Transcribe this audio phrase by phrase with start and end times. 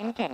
[0.00, 0.32] Okay.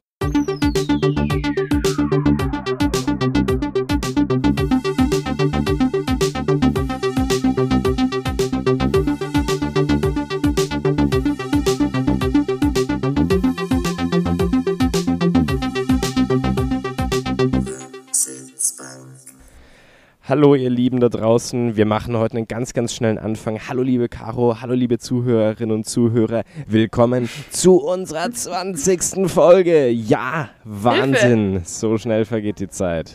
[20.32, 23.58] Hallo ihr Lieben da draußen, wir machen heute einen ganz, ganz schnellen Anfang.
[23.68, 29.30] Hallo liebe Caro, hallo liebe Zuhörerinnen und Zuhörer, willkommen zu unserer 20.
[29.30, 29.90] Folge.
[29.90, 31.68] Ja, Wahnsinn, Hilfe.
[31.68, 33.12] so schnell vergeht die Zeit.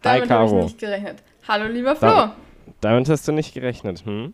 [0.00, 0.64] Damit Hi habe ich Caro.
[0.64, 1.22] nicht gerechnet.
[1.46, 2.08] Hallo, lieber Flo.
[2.08, 2.34] Da-
[2.80, 4.32] Damit hast du nicht gerechnet, hm?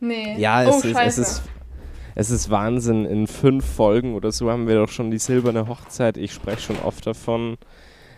[0.00, 0.34] nee.
[0.38, 1.20] Ja, oh, es, ist, scheiße.
[1.22, 1.42] es, ist,
[2.16, 3.04] es ist Wahnsinn.
[3.04, 6.16] In fünf Folgen oder so haben wir doch schon die silberne Hochzeit.
[6.16, 7.56] Ich spreche schon oft davon.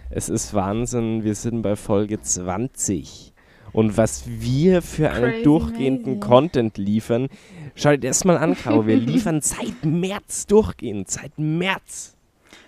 [0.09, 1.25] Es ist Wahnsinn.
[1.25, 3.34] Wir sind bei Folge 20.
[3.75, 6.21] Und was wir für einen Crazy durchgehenden Maisie.
[6.29, 7.29] Content liefern,
[7.75, 8.87] schau dir das mal an, Caro.
[8.87, 11.11] Wir liefern seit März durchgehend.
[11.11, 12.15] Seit März.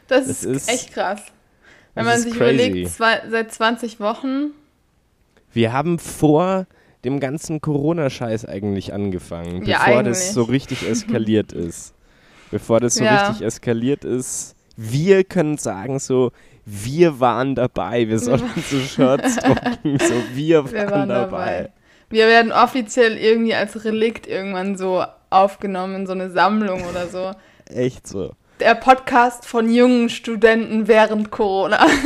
[0.09, 1.23] das es ist, echt krass.
[1.95, 2.55] Wenn das man sich crazy.
[2.67, 4.51] überlegt, zwei, seit 20 Wochen.
[5.53, 6.67] Wir haben vor
[7.05, 10.33] dem ganzen Corona-Scheiß eigentlich angefangen, Ja, bevor das eigentlich.
[10.33, 11.95] so richtig eskaliert ist.
[12.51, 13.29] Bevor das so Ja.
[13.29, 14.56] richtig eskaliert ist.
[14.77, 16.33] Wir können sagen so,
[16.65, 18.09] wir waren dabei.
[18.09, 21.57] Wir sollten so Shirts drucken, so wir waren, Wir waren dabei.
[21.63, 21.71] dabei.
[22.11, 27.33] Wir werden offiziell irgendwie als Relikt irgendwann so aufgenommen in so eine Sammlung oder so.
[27.75, 28.33] Echt so.
[28.61, 31.85] Der Podcast von jungen Studenten während Corona.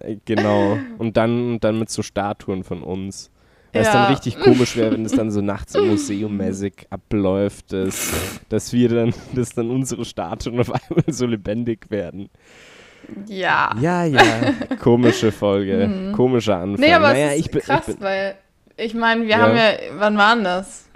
[0.00, 0.78] Äh, Genau.
[0.98, 3.30] Und dann, dann mit so Statuen von uns.
[3.74, 3.92] Es Ja.
[3.94, 8.12] dann richtig komisch wäre, wenn es dann so nachts im Museum mäßig abläuft, dass,
[8.50, 12.28] dass wir dann, dass dann unsere Statuen auf einmal so lebendig werden.
[13.26, 13.74] ja.
[13.80, 14.20] Ja, ja.
[14.80, 16.12] Komische Folge.
[16.14, 16.72] Komischer Anfang.
[16.72, 16.80] Mhm.
[16.80, 18.34] Nee, aber naja, es ist ich bin, krass, ich bin, weil
[18.76, 19.38] ich meine, wir Ja.
[19.38, 20.86] haben ja, wann waren das?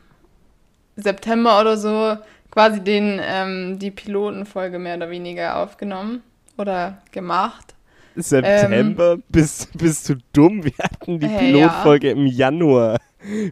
[0.97, 2.17] September oder so,
[2.51, 6.23] quasi den, ähm, die Pilotenfolge mehr oder weniger aufgenommen
[6.56, 7.75] oder gemacht.
[8.16, 10.65] September, bist, bist du dumm?
[10.65, 12.99] Wir hatten die ähm, Hey, Pilotfolge im Januar.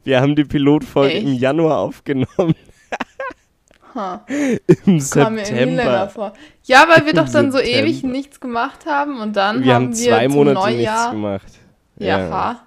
[0.04, 1.40] Wir haben die Pilotfolge im Echt?
[1.40, 2.54] Januar aufgenommen.
[3.94, 4.26] Ha,
[4.86, 6.10] Im September.
[6.64, 7.82] Ja, weil wir Im doch dann so September.
[7.86, 11.10] ewig nichts gemacht haben und dann Wir haben haben wir zwei zum Monate Neujahr, nichts
[11.12, 11.52] gemacht.
[11.98, 12.60] Ja, ha.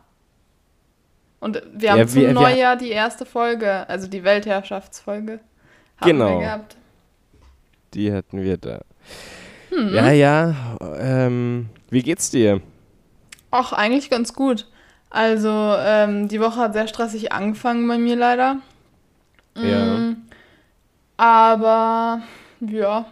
[1.40, 5.40] Und wir haben Ja, zum wir- wir- Neujahr die erste Folge, also die Weltherrschaftsfolge,
[5.97, 6.40] haben Genau.
[6.40, 6.78] wir gehabt.
[7.94, 8.80] Die hatten wir da.
[9.69, 9.94] Hm.
[9.94, 10.56] Ja, ja.
[10.97, 12.62] Ähm, wie geht's dir?
[13.52, 14.68] Ach, eigentlich ganz gut.
[15.09, 18.58] Also, ähm, die Woche hat sehr stressig angefangen bei mir leider.
[19.56, 19.86] Ja.
[19.86, 20.18] Mm,
[21.16, 22.22] Aber,
[22.59, 23.06] ja,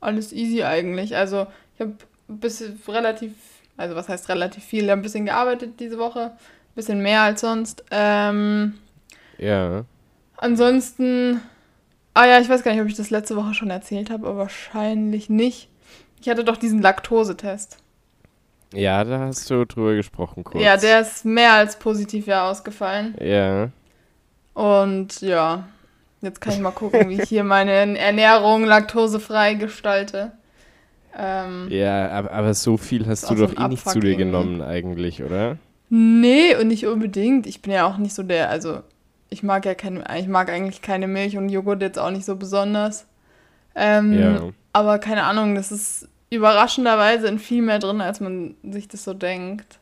[0.00, 1.16] alles easy eigentlich.
[1.16, 1.94] Also, ich habe
[2.28, 3.32] ein bisschen relativ,
[3.76, 6.20] also was heißt relativ viel, ich habe ein bisschen gearbeitet diese Woche.
[6.32, 7.82] Ein bisschen mehr als sonst.
[7.90, 8.74] Ähm,
[9.38, 9.84] Ja.
[10.36, 11.40] ansonsten,
[12.14, 14.36] ah ja, ich weiß gar nicht, ob ich das letzte Woche schon erzählt habe, aber
[14.38, 15.68] wahrscheinlich nicht.
[16.20, 17.78] Ich hatte doch diesen Laktosetest.
[18.74, 20.62] Ja, da hast du drüber gesprochen kurz.
[20.62, 23.14] Ja, der ist mehr als positiv ja ausgefallen.
[23.20, 23.68] Ja.
[24.54, 25.64] Und ja,
[26.22, 30.32] jetzt kann ich mal gucken, wie ich hier meine Ernährung laktosefrei gestalte.
[31.16, 35.22] Ähm, Ja, aber, aber so viel hast du doch eh nicht zu dir genommen eigentlich,
[35.22, 35.56] oder?
[35.88, 37.46] Nee, und nicht unbedingt.
[37.46, 38.80] Ich bin ja auch nicht so der, also
[39.30, 42.36] ich mag ja keine, ich mag eigentlich keine Milch und Joghurt jetzt auch nicht so
[42.36, 43.06] besonders.
[43.74, 44.40] Ähm, Ja.
[44.72, 49.14] Aber keine Ahnung, das ist überraschenderweise in viel mehr drin, als man sich das so
[49.14, 49.78] denkt.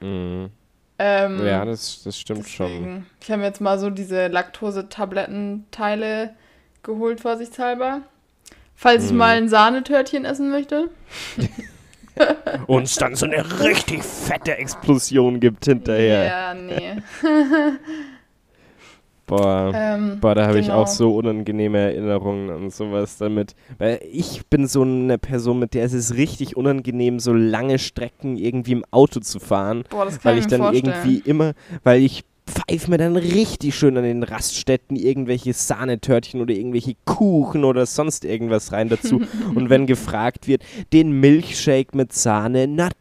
[0.00, 0.50] Mhm.
[0.98, 2.66] Ähm, Ja, das, das stimmt schon.
[2.68, 3.06] Deswegen.
[3.22, 6.34] Ich habe jetzt mal so diese Laktose-Tablettenteile
[6.82, 8.02] geholt, vorsichtshalber.
[8.76, 9.18] Falls ich Mhm.
[9.18, 10.88] mal ein Sahnetörtchen essen möchte.
[12.66, 16.24] Und es dann so eine richtig fette Explosion gibt hinterher.
[16.26, 16.96] Ja, nee.
[19.30, 19.72] Boah.
[19.74, 20.82] ähm, Boah, da habe ich genau.
[20.82, 23.54] auch so unangenehme Erinnerungen an sowas damit.
[23.78, 28.36] Weil ich bin so eine Person, mit der es ist richtig unangenehm, so lange Strecken
[28.36, 29.84] irgendwie im Auto zu fahren.
[29.88, 30.94] Boah, das kann Weil ich ich dann vorstellen.
[30.94, 31.52] irgendwie immer,
[31.84, 37.64] weil ich pfeife mir dann richtig schön an den Raststätten irgendwelche Sahnetörtchen oder irgendwelche Kuchen
[37.64, 39.22] oder sonst irgendwas rein dazu.
[39.54, 40.62] Und wenn gefragt wird,
[40.92, 42.96] den Milchshake mit Sahne, natürlich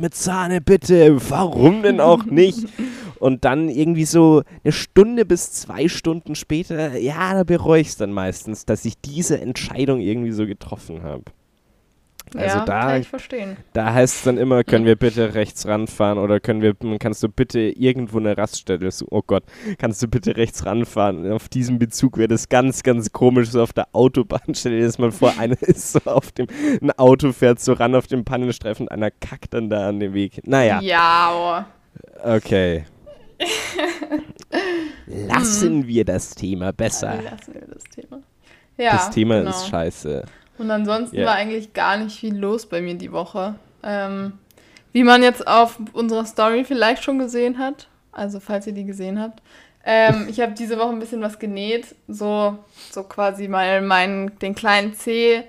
[0.00, 1.18] mit Sahne, bitte.
[1.30, 2.66] Warum denn auch nicht?
[3.18, 7.96] Und dann irgendwie so eine Stunde bis zwei Stunden später, ja, da bereue ich es
[7.96, 11.24] dann meistens, dass ich diese Entscheidung irgendwie so getroffen habe.
[12.36, 13.56] Also ja, da, kann ich verstehen.
[13.72, 17.28] da heißt es dann immer, können wir bitte rechts ranfahren oder können wir, kannst du
[17.28, 19.42] bitte irgendwo eine Raststätte, so, oh Gott,
[19.78, 21.30] kannst du bitte rechts ranfahren?
[21.32, 24.40] Auf diesem Bezug wäre das ganz, ganz komisch, so auf der Autobahn.
[24.54, 26.46] Stell dir das mal vor, einer ist so auf dem,
[26.80, 30.14] ein Auto fährt so ran auf dem Pannenstreifen und einer kackt dann da an dem
[30.14, 30.46] Weg.
[30.46, 31.64] Naja, Ja,
[32.24, 32.28] oh.
[32.28, 32.84] okay.
[35.06, 37.20] Lassen wir das Thema besser.
[37.22, 38.22] Lassen wir das Thema.
[38.76, 39.50] Ja, das Thema genau.
[39.50, 40.24] ist scheiße.
[40.60, 41.26] Und ansonsten Ja.
[41.26, 43.54] war eigentlich gar nicht viel los bei mir die Woche.
[43.82, 44.34] Ähm,
[44.92, 49.18] wie man jetzt auf unserer Story vielleicht schon gesehen hat, also falls ihr die gesehen
[49.18, 49.40] habt,
[49.86, 52.58] ähm, ich habe diese Woche ein bisschen was genäht, so,
[52.90, 55.44] so quasi mal meinen, den kleinen Zeh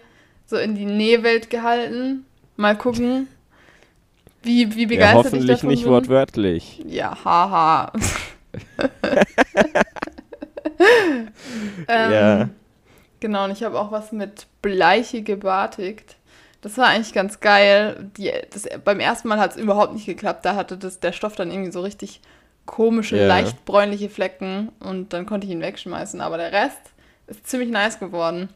[0.45, 2.25] so in die Nähwelt gehalten.
[2.55, 3.27] Mal gucken,
[4.43, 5.91] wie, wie Ja, begeistert ich hoffentlich davon nicht bin.
[5.91, 6.81] wortwörtlich.
[6.87, 7.91] Ja, haha.
[11.89, 12.49] ähm, Ja.
[13.21, 16.17] Genau, und ich habe auch was mit Bleiche gebartigt.
[16.61, 18.09] Das war eigentlich ganz geil.
[18.17, 20.43] Die, das, beim ersten Mal hat es überhaupt nicht geklappt.
[20.45, 22.19] Da hatte das, der Stoff dann irgendwie so richtig
[22.65, 23.27] komische, Ja.
[23.27, 26.19] leicht bräunliche Flecken und dann konnte ich ihn wegschmeißen.
[26.21, 26.79] Aber der Rest
[27.27, 28.49] ist ziemlich nice geworden.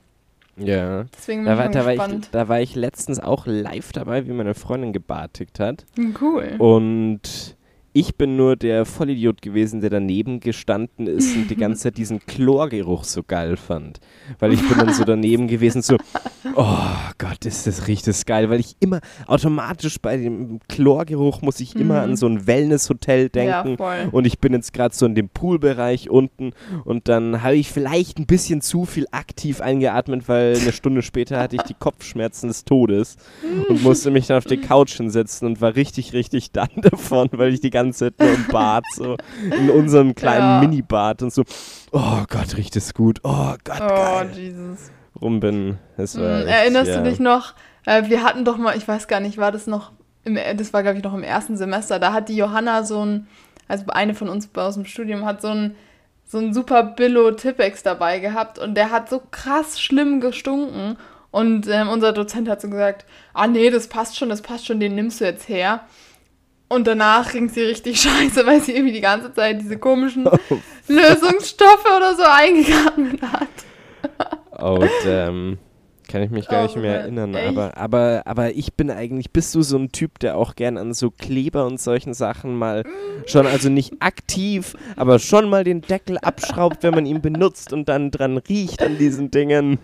[0.57, 1.05] Ja.
[1.17, 3.91] Deswegen bin Da ich war, schon da, war ich, da war ich letztens auch live
[3.91, 5.85] dabei, wie meine Freundin gebartigt hat.
[6.21, 6.55] Cool.
[6.59, 7.21] Und
[7.97, 12.19] ich bin nur der Vollidiot gewesen, der daneben gestanden ist und die ganze Zeit diesen
[12.25, 14.01] Chlorgeruch so geil fand.
[14.39, 15.95] Weil ich bin dann so daneben gewesen, so,
[16.55, 16.77] oh
[17.17, 18.49] Gott, ist das richtig geil.
[18.49, 22.11] Weil ich immer automatisch bei dem Chlorgeruch muss ich immer Mhm.
[22.11, 23.77] an so ein Wellnesshotel ja, denken.
[23.77, 24.09] voll.
[24.11, 26.51] Und ich bin jetzt gerade so in dem Poolbereich unten
[26.83, 31.39] und dann habe ich vielleicht ein bisschen zu viel aktiv eingeatmet, weil eine Stunde später
[31.39, 33.15] hatte ich die Kopfschmerzen des Todes
[33.69, 37.53] und musste mich dann auf die Couch hinsetzen und war richtig, richtig dann davon, weil
[37.53, 37.84] ich die ganze
[38.19, 39.17] Nur im Bad, so
[39.57, 40.59] in unserem kleinen Ja.
[40.61, 41.43] Minibad und so,
[41.91, 44.91] oh Gott, riecht es gut, oh Gott, Oh, geil, Jesus.
[45.21, 45.77] rum bin.
[45.97, 46.97] Das war Hm, echt, Erinnerst ja.
[47.01, 47.53] du dich noch,
[47.85, 49.91] äh, wir hatten doch mal, ich weiß gar nicht, war das noch,
[50.23, 53.27] im, das war glaube ich noch im ersten Semester, da hat die Johanna so ein,
[53.67, 55.75] also eine von uns aus dem Studium hat so ein,
[56.27, 60.97] so ein super Billo Tippex dabei gehabt und der hat so krass schlimm gestunken
[61.31, 64.79] und ähm, unser Dozent hat so gesagt, ah nee, das passt schon, das passt schon,
[64.79, 65.81] den nimmst du jetzt her.
[66.67, 70.23] Und danach ging sie richtig scheiße, weil sie irgendwie die ganze Zeit diese komischen
[70.87, 74.61] Lösungsstoffe oder so eingeatmet hat.
[74.61, 75.57] Und ähm,
[76.07, 77.33] kann ich mich gar Oh, nicht mehr erinnern.
[77.35, 77.47] echt?
[77.49, 80.93] Aber, aber, aber ich bin eigentlich, bist du so ein Typ, der auch gern an
[80.93, 82.83] so Kleber und solchen Sachen mal
[83.25, 87.89] schon, also nicht aktiv, aber schon mal den Deckel abschraubt, wenn man ihn benutzt und
[87.89, 89.79] dann dran riecht an diesen Dingen.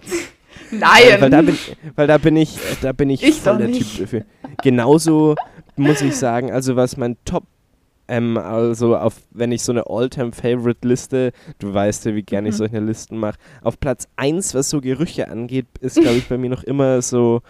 [0.69, 1.19] Nein!
[1.19, 1.57] Weil da bin,
[1.95, 3.97] weil da bin ich, da bin ich, Ich voll der nicht.
[3.97, 4.25] Typ dafür.
[4.63, 5.35] Genauso
[5.77, 7.43] muss ich sagen, also was mein Top
[8.07, 12.57] ähm, also auf, wenn ich so eine All-Time-Favorite-Liste, du weißt ja, wie gerne ich Mhm.
[12.57, 16.49] solche Listen mache, auf Platz 1, was so Gerüche angeht, ist, glaube ich, bei mir
[16.49, 17.41] noch immer so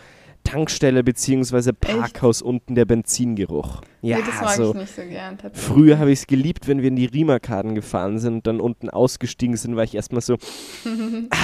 [0.43, 3.81] Tankstelle beziehungsweise Parkhaus unten der Benzingeruch.
[4.01, 4.71] Ja, nee, das mag so.
[4.71, 5.37] ich nicht so gern.
[5.53, 8.89] Früher habe ich es geliebt, wenn wir in die Riemerkaden gefahren sind und dann unten
[8.89, 10.35] ausgestiegen sind, war ich erstmal so,
[11.29, 11.35] ah,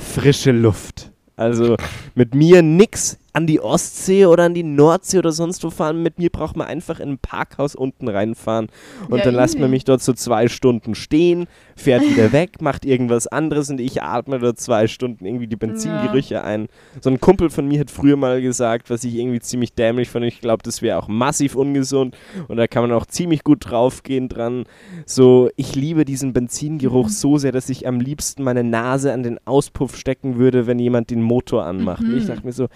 [0.00, 1.12] frische Luft.
[1.36, 1.76] Also
[2.14, 6.02] mit mir nix an die Ostsee oder an die Nordsee oder sonst wo fahren.
[6.02, 8.68] Mit mir braucht man einfach in ein Parkhaus unten reinfahren
[9.08, 11.46] und Ja, dann lässt man mich dort so zwei Stunden stehen,
[11.76, 16.42] fährt wieder weg, macht irgendwas anderes und ich atme dort zwei Stunden irgendwie die Benzingerüche
[16.44, 16.68] ein.
[17.00, 20.24] So ein Kumpel von mir hat früher mal gesagt, was ich irgendwie ziemlich dämlich fand.
[20.26, 22.16] Ich glaube, das wäre auch massiv ungesund
[22.48, 24.64] und da kann man auch ziemlich gut draufgehen dran.
[25.06, 27.10] So, ich liebe diesen Benzingeruch Mhm.
[27.10, 31.10] so sehr, dass ich am liebsten meine Nase an den Auspuff stecken würde, wenn jemand
[31.10, 32.02] den Motor anmacht.
[32.04, 32.28] Und ich Mhm.
[32.28, 32.68] dachte mir so,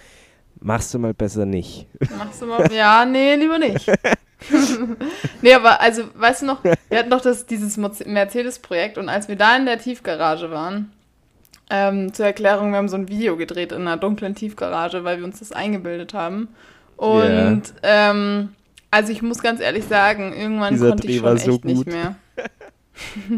[0.59, 1.87] machst du mal besser nicht.
[2.17, 2.71] Machst du mal.
[2.71, 3.85] Ja, nee, lieber nicht.
[5.41, 9.35] nee, aber also, weißt du noch, wir hatten doch das, dieses Mercedes-Projekt und als wir
[9.35, 10.91] da in der Tiefgarage waren,
[11.69, 15.25] ähm, zur Erklärung, wir haben so ein Video gedreht in einer dunklen Tiefgarage, weil wir
[15.25, 16.49] uns das eingebildet haben.
[16.95, 18.49] Und ähm,
[18.91, 21.67] also ich muss ganz ehrlich sagen, irgendwann Dieser konnte ich Dreh war schon echt so
[21.67, 22.15] nicht mehr.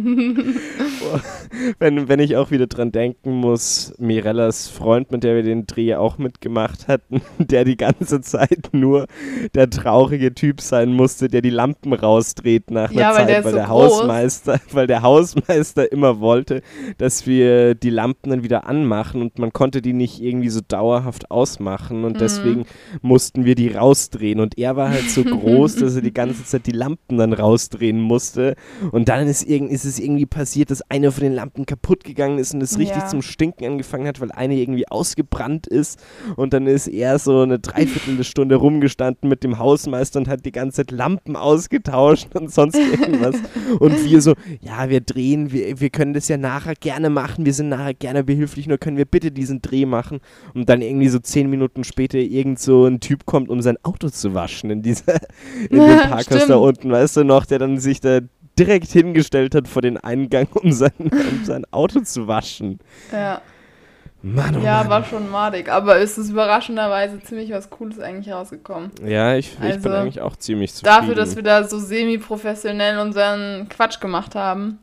[1.80, 5.96] wenn, wenn ich auch wieder dran denken muss, Mirellas Freund, mit der wir den Dreh
[5.96, 9.08] auch mitgemacht hatten, der die ganze Zeit nur
[9.56, 13.40] der traurige Typ sein musste, der die Lampen rausdreht nach einer Ja, weil Zeit, der
[13.40, 13.68] ist weil so der.
[13.68, 16.62] Hausmeister, weil der Hausmeister immer wollte,
[16.98, 21.32] dass wir die Lampen dann wieder anmachen und man konnte die nicht irgendwie so dauerhaft
[21.32, 22.18] ausmachen und Mhm.
[22.18, 22.66] deswegen
[23.02, 26.66] mussten wir die rausdrehen und er war halt so groß, dass er die ganze Zeit
[26.68, 28.56] die Lampen dann rausdrehen musste
[28.92, 32.40] und dann ist, irgend, ist es irgendwie passiert, dass eine von den Lampen kaputt gegangen
[32.40, 33.08] ist und es richtig Ja.
[33.08, 36.00] zum Stinken angefangen hat, weil eine irgendwie ausgebrannt ist.
[36.36, 40.78] Und dann ist er so eine Dreiviertelstunde rumgestanden mit dem Hausmeister und hat die ganze
[40.78, 43.36] Zeit Lampen ausgetauscht und sonst irgendwas.
[43.80, 47.54] und wir so, ja, wir drehen, wir, wir können das ja nachher gerne machen, wir
[47.54, 50.20] sind nachher gerne behilflich, nur können wir bitte diesen Dreh machen.
[50.54, 54.10] Und dann irgendwie so zehn Minuten später irgend so ein Typ kommt, um sein Auto
[54.10, 55.16] zu waschen in dieser,
[55.70, 58.20] in dem Parkhaus da unten, weißt du noch, der dann sich da
[58.58, 62.80] direkt hingestellt hat vor den Eingang, um sein, um sein Auto zu waschen.
[63.12, 63.42] Ja,
[64.24, 64.90] Mann, oh ja Mann.
[64.90, 65.70] war schon madig.
[65.70, 68.92] Aber es ist überraschenderweise ziemlich was Cooles eigentlich rausgekommen.
[69.06, 70.96] Ja, ich, ich bin Also, eigentlich auch ziemlich zufrieden.
[71.00, 74.80] Dafür, dass wir da so semi-professionell unseren Quatsch gemacht haben.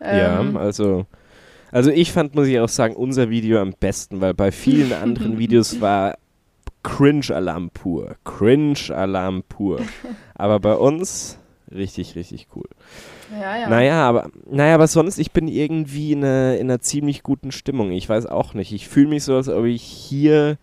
[0.00, 1.06] ja, Ähm, also
[1.72, 5.38] Also ich fand, muss ich auch sagen, unser Video am besten, weil bei vielen anderen
[5.38, 6.16] Videos war
[6.82, 8.16] Cringe-Alarm pur.
[8.24, 9.80] Cringe-Alarm pur.
[10.34, 11.38] Aber bei uns
[11.70, 12.68] richtig, richtig cool.
[13.32, 13.68] Ja, ja.
[13.68, 17.92] Naja, aber, naja, aber sonst, ich bin irgendwie in einer, in einer ziemlich guten Stimmung.
[17.92, 18.72] Ich weiß auch nicht.
[18.72, 20.58] Ich fühle mich so, als ob ich hier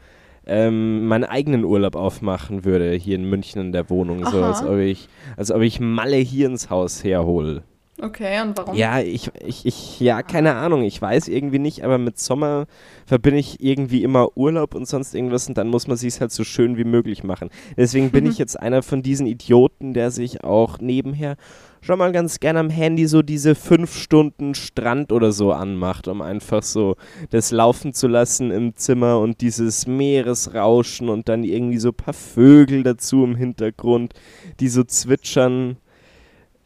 [0.46, 4.26] ähm, meinen eigenen Urlaub aufmachen würde, hier in München in der Wohnung.
[4.26, 7.64] So, als ob ich, als ob ich Malle hier ins Haus herhole.
[8.00, 8.76] Okay, und warum?
[8.76, 12.68] Ja, ich, ich, ich, ja, keine Ahnung, ich weiß irgendwie nicht, aber mit Sommer
[13.08, 16.44] verbinde ich irgendwie immer Urlaub und sonst irgendwas und dann muss man sich halt so
[16.44, 17.50] schön wie möglich machen.
[17.76, 21.38] Deswegen bin ich jetzt einer von diesen Idioten, der sich auch nebenher
[21.82, 26.22] schon mal ganz gerne am Handy so diese fünf Stunden Strand oder so anmacht, um
[26.22, 26.98] einfach so
[27.32, 32.14] das laufen zu lassen im Zimmer und dieses Meeresrauschen und dann irgendwie so ein paar
[32.14, 34.14] Vögel dazu im Hintergrund,
[34.60, 35.78] die so zwitschern.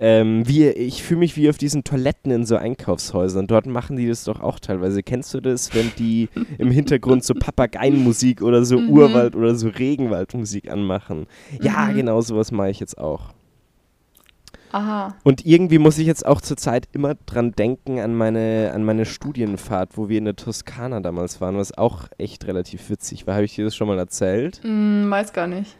[0.04, 3.46] Ähm, wie, ich fühle mich wie auf diesen Toiletten in so Einkaufshäusern.
[3.46, 5.04] Dort machen die das doch auch teilweise.
[5.04, 6.28] Kennst du das, wenn die
[6.58, 8.90] im Hintergrund so Papageienmusik oder so Mhm.
[8.90, 11.28] Urwald oder so Regenwaldmusik anmachen?
[11.62, 11.96] Ja, Mhm.
[11.98, 13.34] genau sowas mache ich jetzt auch.
[14.72, 15.16] Aha.
[15.24, 19.98] Und irgendwie muss ich jetzt auch zurzeit immer dran denken an meine, an meine Studienfahrt,
[19.98, 23.36] wo wir in der Toskana damals waren, was auch echt relativ witzig war.
[23.36, 24.62] Habe ich dir das schon mal erzählt?
[24.64, 25.78] Hm, weiß gar nicht.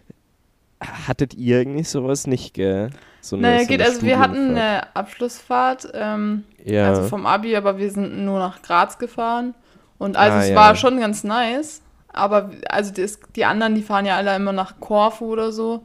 [0.80, 2.90] Hattet ihr eigentlich sowas nicht, gell?
[3.22, 6.88] So eine- Naja, so geht, also wir hatten eine Abschlussfahrt, ähm, ja.
[6.90, 9.54] also vom Abi, aber wir sind nur nach Graz gefahren.
[9.98, 10.56] Und also Ah, es ja.
[10.56, 11.82] war schon ganz nice.
[12.14, 15.84] Aber also das, die anderen, die fahren ja alle immer nach Korfu oder so.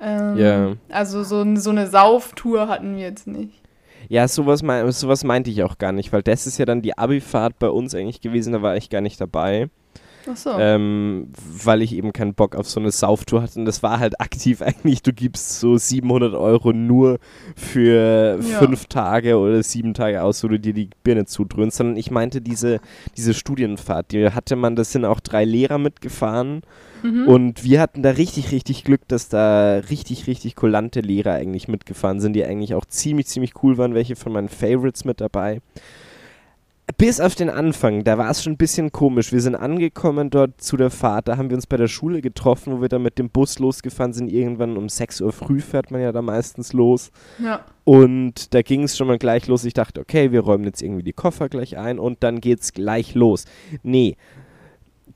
[0.00, 0.72] Ähm, Ja.
[0.88, 3.60] Also so, so eine Sauftour hatten wir jetzt nicht.
[4.08, 6.96] Ja, sowas, mein, sowas meinte ich auch gar nicht, weil das ist ja dann die
[6.98, 9.68] Abi-Fahrt bei uns eigentlich gewesen, da war ich gar nicht dabei,
[10.30, 10.50] Ach so.
[10.58, 11.28] ähm,
[11.64, 14.60] weil ich eben keinen Bock auf so eine Sauftour hatte und das war halt aktiv
[14.62, 17.18] eigentlich, du gibst so 700 Euro nur
[17.56, 18.58] für Ja.
[18.58, 22.40] fünf Tage oder sieben Tage aus, wo du dir die Birne zudröhnst, sondern ich meinte
[22.40, 22.80] diese,
[23.16, 26.62] diese Studienfahrt, die hatte man, das sind auch drei Lehrer mitgefahren
[27.02, 27.28] Mhm.
[27.28, 32.20] und wir hatten da richtig, richtig Glück, dass da richtig, richtig kulante Lehrer eigentlich mitgefahren
[32.20, 35.62] sind, die eigentlich auch ziemlich, ziemlich cool waren, welche von meinen Favorites mit dabei.
[37.00, 39.32] Bis auf den Anfang, da war es schon ein bisschen komisch.
[39.32, 42.74] Wir sind angekommen dort zu der Fahrt, da haben wir uns bei der Schule getroffen,
[42.74, 44.30] wo wir dann mit dem Bus losgefahren sind.
[44.30, 47.10] Irgendwann um 6 Uhr früh fährt man ja da meistens los.
[47.42, 47.64] ja.
[47.84, 49.64] Und da ging es schon mal gleich los.
[49.64, 53.14] Ich dachte, okay, wir räumen jetzt irgendwie die Koffer gleich ein und dann geht's gleich
[53.14, 53.46] los.
[53.82, 54.16] Nee.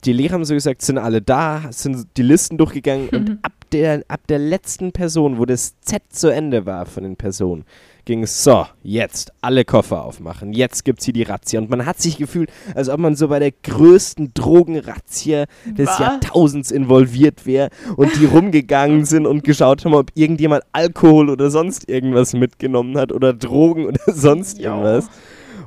[0.05, 4.03] Die Lehrer haben so gesagt, sind alle da, sind die Listen durchgegangen und ab der,
[4.07, 7.63] ab der letzten Person, wo das Z zu Ende war von den Personen,
[8.05, 11.59] ging es so, jetzt alle Koffer aufmachen, jetzt gibt's hier die Razzia.
[11.59, 15.99] Und man hat sich gefühlt, als ob man so bei der größten Drogenrazzia des Was?
[15.99, 21.89] Jahrtausends involviert wäre und die rumgegangen sind und geschaut haben, ob irgendjemand Alkohol oder sonst
[21.89, 24.71] irgendwas mitgenommen hat oder Drogen oder sonst Jo.
[24.71, 25.09] irgendwas.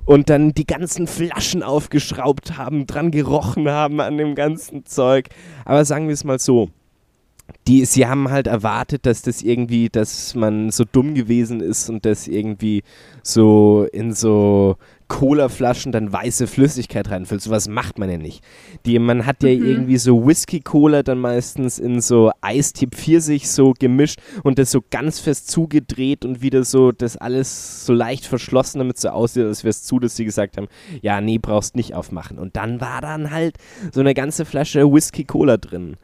[0.04, 5.28] Und dann die ganzen Flaschen aufgeschraubt haben, dran gerochen haben an dem ganzen Zeug.
[5.66, 6.70] Aber sagen wir es mal so.
[7.66, 12.04] Die, sie haben halt erwartet, dass das irgendwie, dass man so dumm gewesen ist und
[12.04, 12.82] das irgendwie
[13.22, 14.76] so in so
[15.08, 17.40] Cola-Flaschen dann weiße Flüssigkeit reinfüllt.
[17.40, 18.44] Sowas macht man ja nicht.
[18.84, 19.64] Die, man hat ja Mhm.
[19.66, 25.18] irgendwie so Whisky-Cola dann meistens in so Eistip Pfirsich so gemischt und das so ganz
[25.18, 29.64] fest zugedreht und wieder so das alles so leicht verschlossen, damit es so aussieht, als
[29.64, 30.68] wäre es zu, dass sie gesagt haben,
[31.00, 32.38] ja, nee, brauchst nicht aufmachen.
[32.38, 33.56] Und dann war dann halt
[33.92, 35.96] so eine ganze Flasche Whisky-Cola drin.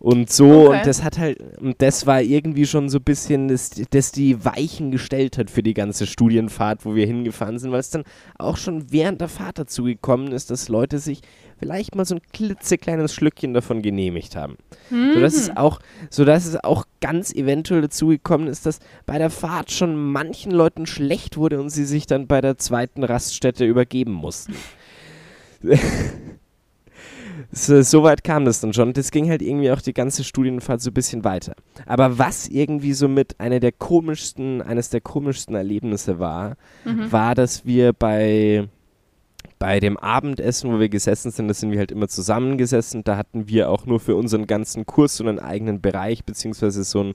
[0.00, 0.78] Und so, Okay.
[0.78, 4.42] und das hat halt, und das war irgendwie schon so ein bisschen, das, das die
[4.46, 8.04] Weichen gestellt hat für die ganze Studienfahrt, wo wir hingefahren sind, weil es dann
[8.38, 11.20] auch schon während der Fahrt dazu gekommen ist, dass Leute sich
[11.58, 14.56] vielleicht mal so ein klitzekleines Schlückchen davon genehmigt haben.
[14.88, 19.70] Sodass es auch, sodass es auch ganz eventuell dazu gekommen ist, dass bei der Fahrt
[19.70, 24.54] schon manchen Leuten schlecht wurde und sie sich dann bei der zweiten Raststätte übergeben mussten.
[27.52, 28.88] So, so weit kam das dann schon.
[28.88, 31.54] Und das ging halt irgendwie auch die ganze Studienfahrt so ein bisschen weiter.
[31.86, 37.12] Aber was irgendwie so mit einer der komischsten, eines der komischsten Erlebnisse war, Mhm.
[37.12, 38.68] war, dass wir bei,
[39.58, 43.04] bei dem Abendessen, wo wir gesessen sind, da sind wir halt immer zusammengesessen.
[43.04, 47.00] Da hatten wir auch nur für unseren ganzen Kurs so einen eigenen Bereich, beziehungsweise so
[47.00, 47.12] einen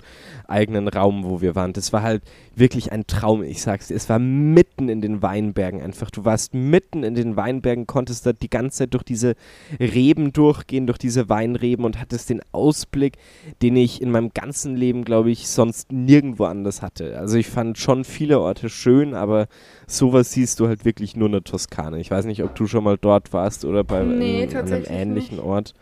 [0.48, 1.74] eigenen Raum, wo wir waren.
[1.74, 2.24] Das war halt
[2.58, 3.96] wirklich ein Traum, ich sag's dir.
[3.96, 6.10] Es war mitten in den Weinbergen einfach.
[6.10, 9.36] Du warst mitten in den Weinbergen, konntest da die ganze Zeit durch diese
[9.80, 13.18] Reben durchgehen, durch diese Weinreben und hattest den Ausblick,
[13.62, 17.18] den ich in meinem ganzen Leben, glaube ich, sonst nirgendwo anders hatte.
[17.18, 19.48] Also ich fand schon viele Orte schön, aber
[19.88, 21.98] sowas siehst du halt wirklich nur in der Toskana.
[21.98, 25.40] Ich weiß nicht, ob du schon mal dort warst oder bei Nee, einem tatsächlich ähnlichen
[25.40, 25.74] Ort.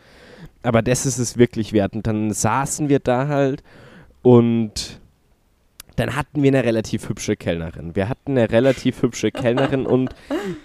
[0.62, 1.94] Aber das ist es wirklich wert.
[1.94, 3.64] Und dann saßen wir da halt
[4.22, 5.02] und
[5.96, 7.96] dann hatten wir eine relativ hübsche Kellnerin.
[7.96, 10.14] Wir hatten eine relativ hübsche Kellnerin und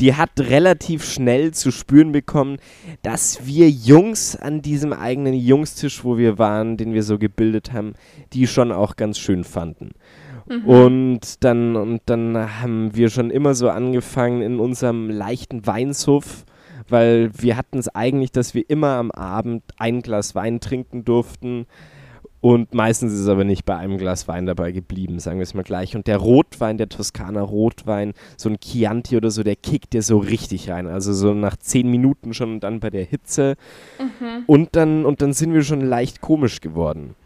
[0.00, 2.58] die hat relativ schnell zu spüren bekommen,
[3.02, 7.94] dass wir Jungs an diesem eigenen Jungstisch, wo wir waren, den wir so gebildet haben,
[8.32, 9.90] die schon auch ganz schön fanden.
[10.48, 10.64] Mhm.
[10.64, 16.44] Und, dann, und dann haben wir schon immer so angefangen in unserem leichten Weinshof,
[16.88, 21.66] weil wir hatten es eigentlich, dass wir immer am Abend ein Glas Wein trinken durften
[22.40, 25.54] und meistens ist es aber nicht bei einem Glas Wein dabei geblieben, sagen wir es
[25.54, 25.96] mal gleich.
[25.96, 30.18] Und der Rotwein, der Toskana Rotwein, so ein Chianti oder so, der kickt dir so
[30.18, 30.86] richtig rein.
[30.86, 33.56] Also so nach zehn Minuten schon und dann bei der Hitze.
[33.98, 34.44] Mhm.
[34.46, 37.16] Und, dann, und dann sind wir schon leicht komisch geworden.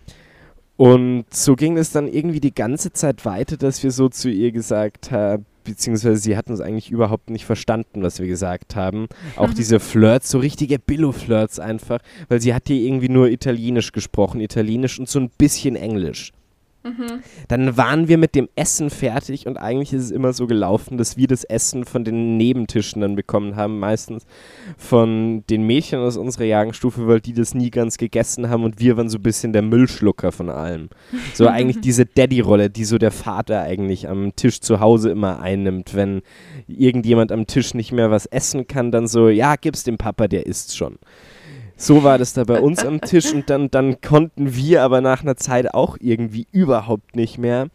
[0.79, 4.51] Und so ging es dann irgendwie die ganze Zeit weiter, dass wir so zu ihr
[4.51, 9.09] gesagt haben, beziehungsweise sie hatten uns eigentlich überhaupt nicht verstanden, was wir gesagt haben.
[9.37, 14.41] Auch diese Flirts, so richtige Billo-Flirts einfach, weil sie hat hier irgendwie nur Italienisch gesprochen,
[14.41, 16.33] Italienisch und so ein bisschen Englisch.
[16.85, 17.21] Mhm.
[17.49, 21.17] Dann waren wir mit dem Essen fertig und eigentlich ist es immer so gelaufen, dass
[21.17, 24.27] wir das Essen von den Nebentischen dann bekommen haben, meistens
[24.77, 28.97] von den Mädchen aus unserer Jagenstufe, weil die das nie ganz gegessen haben und wir
[28.97, 30.89] waren so ein bisschen der Müllschlucker von allem.
[31.35, 35.95] So eigentlich diese Daddy-Rolle, die so der Vater eigentlich am Tisch zu Hause immer einnimmt,
[35.95, 36.23] wenn
[36.67, 40.47] irgendjemand am Tisch nicht mehr was essen kann, dann so, ja, gib's dem Papa, der
[40.47, 40.99] isst schon.
[41.83, 45.23] So war das da bei uns am Tisch und dann, dann konnten wir aber nach
[45.23, 47.71] einer Zeit auch irgendwie überhaupt nicht mehr.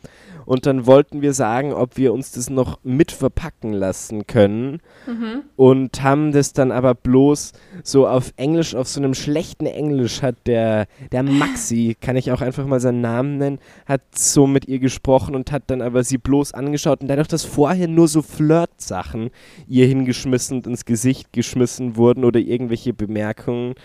[0.48, 4.80] Und dann wollten wir sagen, ob wir uns das noch mit verpacken lassen können.
[5.06, 5.42] Mhm.
[5.58, 7.52] Und haben das dann aber bloß
[7.84, 12.40] so auf Englisch, auf so einem schlechten Englisch hat der, der Maxi, kann ich auch
[12.40, 16.18] einfach mal seinen Namen nennen, hat so mit ihr gesprochen und hat dann aber sie
[16.18, 17.02] bloß angeschaut.
[17.02, 19.32] Und dadurch, dass vorher nur so Flirt-Sachen
[19.68, 23.76] ihr hingeschmissen und ins Gesicht geschmissen wurden oder irgendwelche Bemerkungen,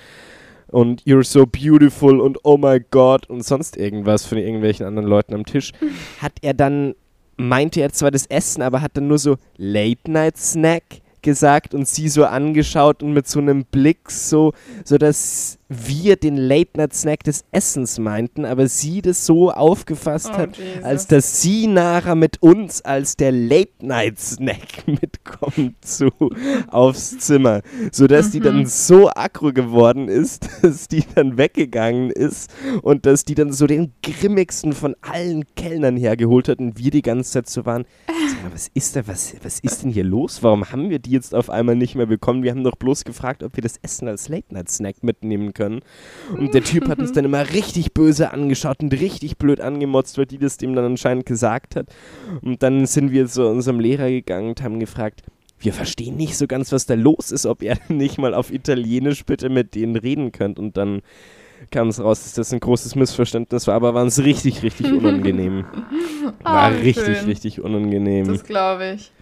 [0.73, 5.35] und You're so beautiful und Oh my God und sonst irgendwas von irgendwelchen anderen Leuten
[5.35, 5.73] am Tisch,
[6.21, 6.95] hat er dann,
[7.37, 10.83] meinte er zwar das Essen, aber hat dann nur so Late Night Snack
[11.21, 14.53] gesagt und sie so angeschaut und mit so einem Blick so,
[14.85, 20.57] so dass wir den Late-Night-Snack des Essens meinten, aber sie das so aufgefasst oh, hat,
[20.57, 20.85] Jesus.
[20.85, 26.11] als dass sie nachher mit uns als der Late-Night-Snack mitkommt zu,
[26.69, 28.31] aufs Zimmer, sodass mhm.
[28.33, 28.67] die dann mhm.
[28.67, 33.93] so aggro geworden ist, dass die dann weggegangen ist und dass die dann so den
[34.03, 37.85] grimmigsten von allen Kellnern hergeholt hat und wir die ganze Zeit so waren,
[38.53, 40.43] was ist da, was, was ist denn hier los?
[40.43, 42.43] Warum haben wir die jetzt auf einmal nicht mehr bekommen?
[42.43, 45.62] Wir haben doch bloß gefragt, ob wir das Essen als Late-Night-Snack mitnehmen können.
[45.67, 50.27] Und der Typ hat uns dann immer richtig böse angeschaut und richtig blöd angemotzt, weil
[50.27, 51.87] die das dem dann anscheinend gesagt hat.
[52.41, 55.23] Und dann sind wir zu unserem Lehrer gegangen und haben gefragt,
[55.59, 59.25] wir verstehen nicht so ganz, was da los ist, ob ihr nicht mal auf Italienisch
[59.25, 60.59] bitte mit denen reden könnt.
[60.59, 61.03] Und dann
[61.71, 65.65] kam es raus, dass das ein großes Missverständnis war, aber war es richtig, richtig unangenehm.
[66.43, 67.27] War oh, richtig, schön.
[67.27, 68.27] richtig unangenehm.
[68.27, 69.13] Das glaube ich.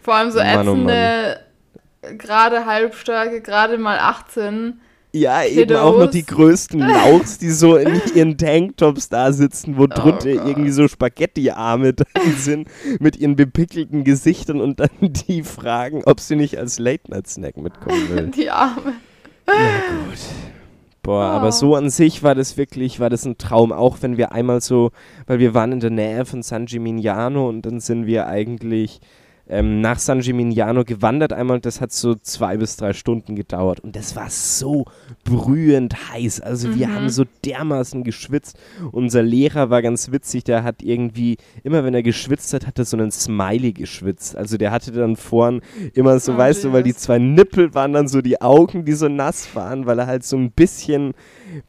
[0.00, 1.52] Vor allem so Mann, oh ätzende, oh
[2.18, 4.80] gerade halbstarke, gerade mal 18.
[5.14, 5.58] Ja, Kiddos.
[5.58, 9.86] eben auch noch die größten Lauchs, die so in ihren Tanktops da sitzen, wo oh
[9.86, 16.02] drunter oh irgendwie so Spaghetti-Arme drin sind, mit ihren bepickelten Gesichtern und dann die fragen,
[16.06, 18.26] ob sie nicht als Late-Night-Snack mitkommen will.
[18.28, 18.94] Die Arme.
[19.46, 20.18] Ja, gut.
[21.02, 21.36] Boah, oh.
[21.36, 24.62] aber so an sich war das wirklich, war das ein Traum, auch wenn wir einmal
[24.62, 24.92] so,
[25.26, 29.00] weil wir waren in der Nähe von San Gimignano und dann sind wir eigentlich
[29.48, 33.80] ähm, nach San Gimignano gewandert einmal und das hat so zwei bis drei Stunden gedauert
[33.80, 34.84] und das war so
[35.24, 36.40] brühend heiß.
[36.40, 36.78] Also mhm.
[36.78, 38.58] wir haben so dermaßen geschwitzt.
[38.92, 42.84] Unser Lehrer war ganz witzig, der hat irgendwie, immer wenn er geschwitzt hat, hat er
[42.84, 44.36] so einen Smiley geschwitzt.
[44.36, 45.60] Also der hatte dann vorn
[45.94, 48.92] immer so, oh, weißt du, weil die zwei Nippel waren dann so die Augen, die
[48.92, 51.14] so nass waren, weil er halt so ein bisschen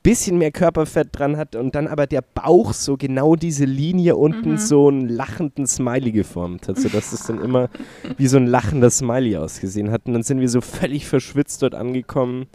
[0.02, 4.52] bisschen mehr Körperfett dran hat und dann aber der Bauch so genau diese Linie unten
[4.52, 4.58] mhm.
[4.58, 7.69] so einen lachenden Smiley geformt hat, sodass es dann immer
[8.17, 10.06] wie so ein lachender Smiley ausgesehen hat.
[10.06, 12.48] Und dann sind wir so völlig verschwitzt dort angekommen,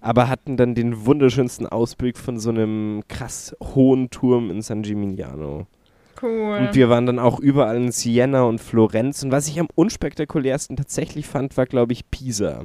[0.00, 5.66] aber hatten dann den wunderschönsten Ausblick von so einem krass hohen Turm in San Gimignano.
[6.20, 6.58] Cool.
[6.58, 9.24] Und wir waren dann auch überall in Siena und Florenz.
[9.24, 12.64] Und was ich am unspektakulärsten tatsächlich fand, war, glaube ich, Pisa.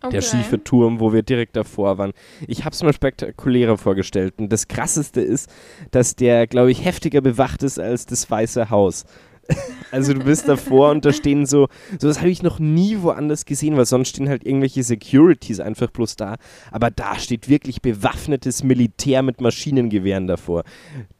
[0.00, 0.12] Okay.
[0.12, 2.12] Der schiefe Turm, wo wir direkt davor waren.
[2.46, 4.34] Ich habe es mir spektakulärer vorgestellt.
[4.36, 5.50] Und das Krasseste ist,
[5.92, 9.04] dass der, glaube ich, heftiger bewacht ist als das Weiße Haus.
[9.90, 13.44] also du bist davor und da stehen so, so das habe ich noch nie woanders
[13.44, 16.36] gesehen, weil sonst stehen halt irgendwelche Securities einfach bloß da.
[16.70, 20.64] Aber da steht wirklich bewaffnetes Militär mit Maschinengewehren davor,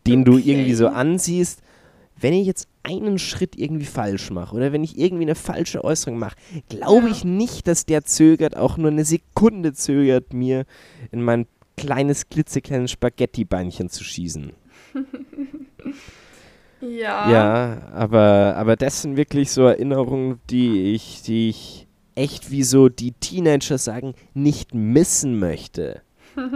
[0.06, 0.30] den okay.
[0.30, 1.60] du irgendwie so ansiehst
[2.20, 6.18] wenn ich jetzt einen Schritt irgendwie falsch mache oder wenn ich irgendwie eine falsche Äußerung
[6.18, 6.37] mache,
[6.68, 10.64] glaube ich nicht, dass der zögert, auch nur eine Sekunde zögert, mir
[11.11, 11.46] in mein
[11.77, 14.53] kleines, klitzekleines Spaghetti-Beinchen zu schießen.
[16.81, 17.31] Ja.
[17.31, 22.88] Ja, aber, aber das sind wirklich so Erinnerungen, die ich, die ich echt wie so
[22.88, 26.03] die Teenager sagen, nicht missen möchte.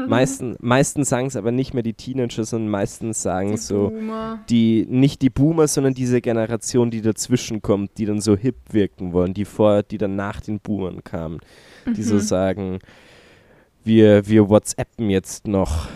[0.06, 4.40] Meisten, meistens sagen es aber nicht mehr die Teenager, sondern meistens sagen Die so Boomer.
[4.48, 9.12] die, nicht die Boomer, sondern diese Generation, die dazwischen kommt, die dann so hip wirken
[9.12, 11.40] wollen, die vor, die dann nach den Boomern kamen,
[11.96, 12.20] die so Mhm.
[12.20, 12.78] sagen,
[13.84, 15.88] wir, wir WhatsAppen jetzt noch.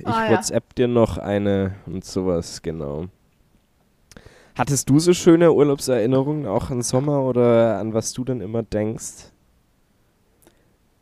[0.00, 0.30] Ich Ah, ja.
[0.32, 3.06] WhatsApp dir noch eine und sowas, genau.
[4.56, 9.30] Hattest du so schöne Urlaubserinnerungen auch an Sommer oder an was du dann immer denkst?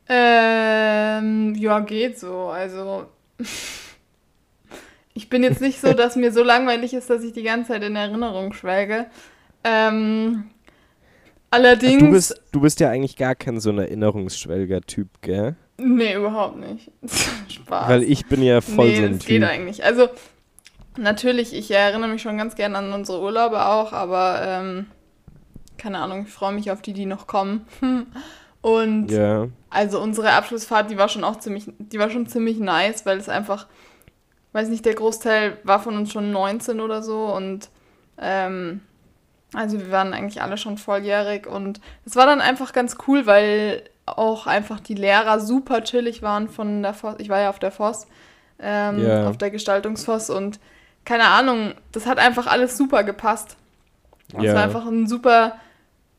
[0.09, 2.49] Ähm, ja, geht so.
[2.49, 3.07] Also,
[5.15, 7.83] ich bin jetzt nicht so, dass mir so langweilig ist, dass ich die ganze Zeit
[7.83, 9.07] in Erinnerung schwelge.
[9.65, 10.45] Ähm,
[11.51, 12.03] allerdings.
[12.03, 15.57] Du bist, du bist ja eigentlich gar kein so ein Erinnerungsschwelger-Typ, gell?
[15.79, 16.91] Nee, überhaupt nicht.
[17.49, 17.89] Spaß.
[17.89, 19.51] Weil ich bin ja voll nee, so ein das geht Typ.
[19.51, 19.85] eigentlich.
[19.85, 20.09] Also,
[20.97, 24.87] natürlich, ich erinnere mich schon ganz gerne an unsere Urlaube auch, aber ähm,
[25.77, 27.67] keine Ahnung, ich freue mich auf die, die noch kommen.
[28.67, 33.07] Und Ja, also unsere Abschlussfahrt, die war schon auch ziemlich, die war schon ziemlich nice,
[33.07, 33.69] weil es einfach,
[34.55, 37.69] weiß nicht, der Großteil war von uns schon 19 oder so und
[38.19, 38.81] ähm,
[39.55, 43.85] also wir waren eigentlich alle schon volljährig und es war dann einfach ganz cool, weil
[44.05, 47.15] auch einfach die Lehrer super chillig waren von der Voss.
[47.19, 48.09] Ich war ja auf der Voss,
[48.59, 49.29] ähm, Ja.
[49.29, 50.59] auf der Gestaltungsvoss und
[51.05, 53.57] keine Ahnung, das hat einfach alles super gepasst.
[54.37, 54.55] Es Ja.
[54.55, 55.55] war einfach ein super,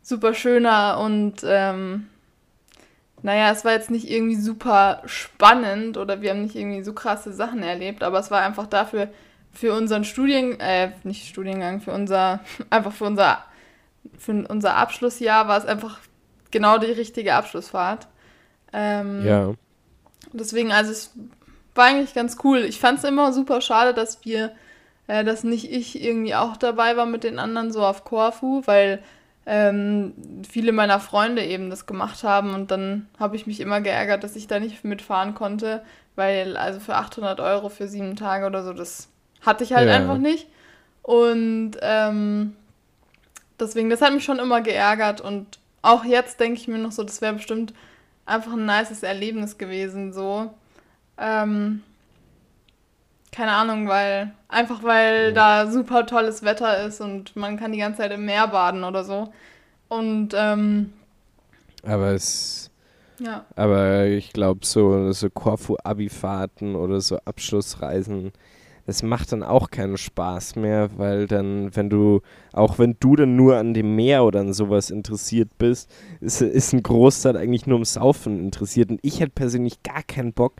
[0.01, 2.07] super schöner und ähm,
[3.23, 7.33] naja, es war jetzt nicht irgendwie super spannend oder wir haben nicht irgendwie so krasse
[7.33, 9.09] Sachen erlebt, aber es war einfach dafür,
[9.51, 13.43] für unseren Studien, äh, nicht Studiengang, für unser, einfach für unser,
[14.17, 15.99] für unser Abschlussjahr war es einfach
[16.51, 18.07] genau die richtige Abschlussfahrt.
[18.71, 19.53] Ähm, ja.
[20.33, 21.13] Deswegen, also es
[21.73, 22.59] war eigentlich ganz cool.
[22.59, 24.51] Ich fand es immer super schade, dass wir,
[25.07, 29.01] äh, dass nicht ich irgendwie auch dabei war mit den anderen so auf Korfu, weil
[29.49, 30.13] ähm,
[30.47, 34.35] viele meiner Freunde eben das gemacht haben und dann habe ich mich immer geärgert, dass
[34.35, 35.81] ich da nicht mitfahren konnte,
[36.15, 39.07] weil also für 800 Euro für sieben Tage oder so, das
[39.41, 39.95] hatte ich halt Ja.
[39.95, 40.47] einfach nicht.
[41.01, 42.55] Und ähm,
[43.57, 47.03] deswegen, das hat mich schon immer geärgert und auch jetzt denke ich mir noch so,
[47.03, 47.73] das wäre bestimmt
[48.25, 50.53] einfach ein nices Erlebnis gewesen, so.
[51.17, 51.83] Ähm,
[53.31, 58.01] keine Ahnung, weil, einfach weil da super tolles Wetter ist und man kann die ganze
[58.01, 59.31] Zeit im Meer baden oder so.
[59.89, 60.93] Und, ähm,
[61.83, 62.71] Aber es,
[63.19, 63.45] ja.
[63.55, 68.31] aber ich glaube so, so Korfu-Abi-Fahrten oder so Abschlussreisen,
[68.85, 72.21] das macht dann auch keinen Spaß mehr, weil dann, wenn du,
[72.53, 76.73] auch wenn du dann nur an dem Meer oder an sowas interessiert bist, ist, ist
[76.73, 78.89] ein Großteil eigentlich nur ums Saufen interessiert.
[78.89, 80.53] Und ich hätte persönlich gar keinen Bock,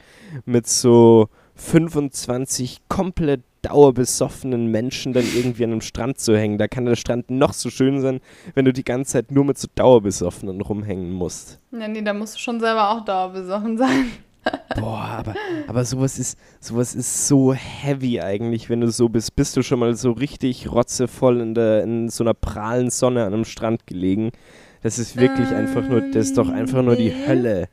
[0.45, 6.58] mit so 25 komplett dauerbesoffenen Menschen dann irgendwie an einem Strand zu hängen.
[6.58, 8.22] Da kann der Strand noch so schön sein,
[8.54, 11.60] wenn du die ganze Zeit nur mit so Dauerbesoffenen rumhängen musst.
[11.72, 14.12] Ja, nee, da musst du schon selber auch dauerbesoffen sein.
[14.80, 15.36] Boah, aber,
[15.67, 19.36] aber sowas ist, sowas ist so heavy eigentlich, wenn du so bist.
[19.36, 23.34] Bist du schon mal so richtig rotzevoll in, der, in so einer prallen Sonne an
[23.34, 24.32] einem Strand gelegen?
[24.84, 27.12] Das ist wirklich einfach nur, das ist doch einfach nur die.
[27.12, 27.67] Hölle.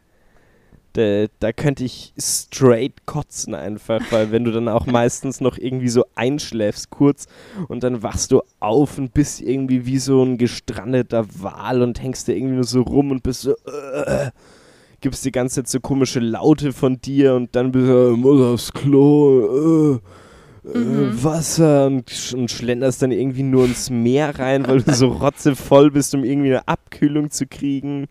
[0.95, 5.89] Da, da könnte ich straight kotzen einfach, weil wenn du dann auch meistens noch irgendwie
[5.89, 7.27] so einschläfst kurz
[7.67, 12.29] und dann wachst du auf und bist irgendwie wie so ein gestrandeter Wal und hängst
[12.29, 14.31] da irgendwie nur so rum und bist so, äh,
[15.01, 18.41] gibst die ganze Zeit so komische Laute von dir und dann bist du, äh, muss
[18.41, 21.23] aufs Klo, äh, äh, Mhm.
[21.25, 25.91] Wasser und, sch- und schlenderst dann irgendwie nur ins Meer rein, weil du so rotzevoll
[25.91, 28.07] bist, um irgendwie eine Abkühlung zu kriegen.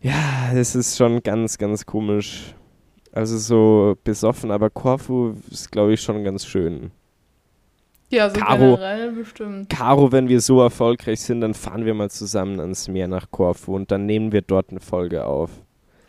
[0.00, 2.54] Ja, das ist schon ganz, ganz komisch.
[3.12, 6.90] Also so besoffen, aber Korfu ist, glaube ich, schon ganz schön.
[8.10, 8.76] Ja, so Caro.
[8.76, 9.68] generell bestimmt.
[9.68, 13.74] Caro, wenn wir so erfolgreich sind, dann fahren wir mal zusammen ans Meer nach Korfu
[13.74, 15.50] und dann nehmen wir dort eine Folge auf.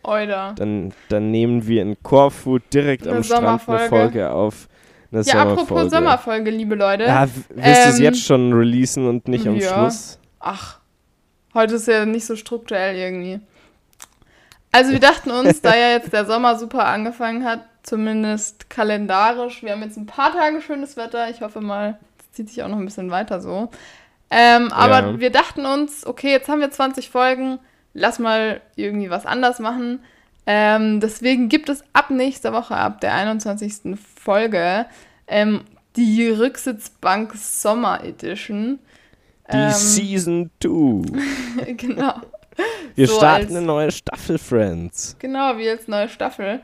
[0.04, 0.54] Oida.
[0.54, 3.90] Dann, dann nehmen wir in Korfu direkt Eine am Strand eine Sommerfolge.
[3.90, 4.70] Folge auf.
[5.12, 5.90] Eine Ja, apropos Sommerfolge.
[5.90, 7.04] Sommerfolge, liebe Leute.
[7.04, 9.74] Ja, willst du es Ähm, jetzt schon releasen und nicht am ja.
[9.74, 10.20] Schluss?
[10.40, 10.80] Ach,
[11.54, 13.42] heute ist ja nicht so strukturell irgendwie.
[14.72, 19.72] Also wir dachten uns, da ja jetzt der Sommer super angefangen hat, zumindest kalendarisch, wir
[19.72, 22.78] haben jetzt ein paar Tage schönes Wetter, ich hoffe mal, es zieht sich auch noch
[22.78, 23.70] ein bisschen weiter so.
[24.30, 25.20] Ähm, aber Ja.
[25.20, 27.58] wir dachten uns, okay, jetzt haben wir 20 Folgen,
[27.94, 30.04] lass mal irgendwie was anders machen.
[30.46, 33.98] Ähm, deswegen gibt es ab nächster Woche, ab der 21.
[34.24, 34.86] Folge,
[35.28, 35.62] ähm,
[35.96, 38.80] die Rücksitzbank Sommer Edition.
[39.52, 41.74] Die Ähm, Season 2.
[41.74, 42.14] genau.
[42.96, 45.16] Wir so starten als- eine neue Staffel, Friends.
[45.20, 46.62] Genau, wie als neue Staffel,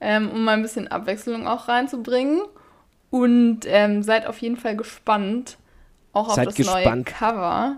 [0.00, 2.42] ähm, um mal ein bisschen Abwechslung auch reinzubringen.
[3.10, 5.56] Und ähm, seid auf jeden Fall gespannt.
[6.12, 6.84] auch auf Seid das gespannt.
[6.84, 7.76] neue Cover.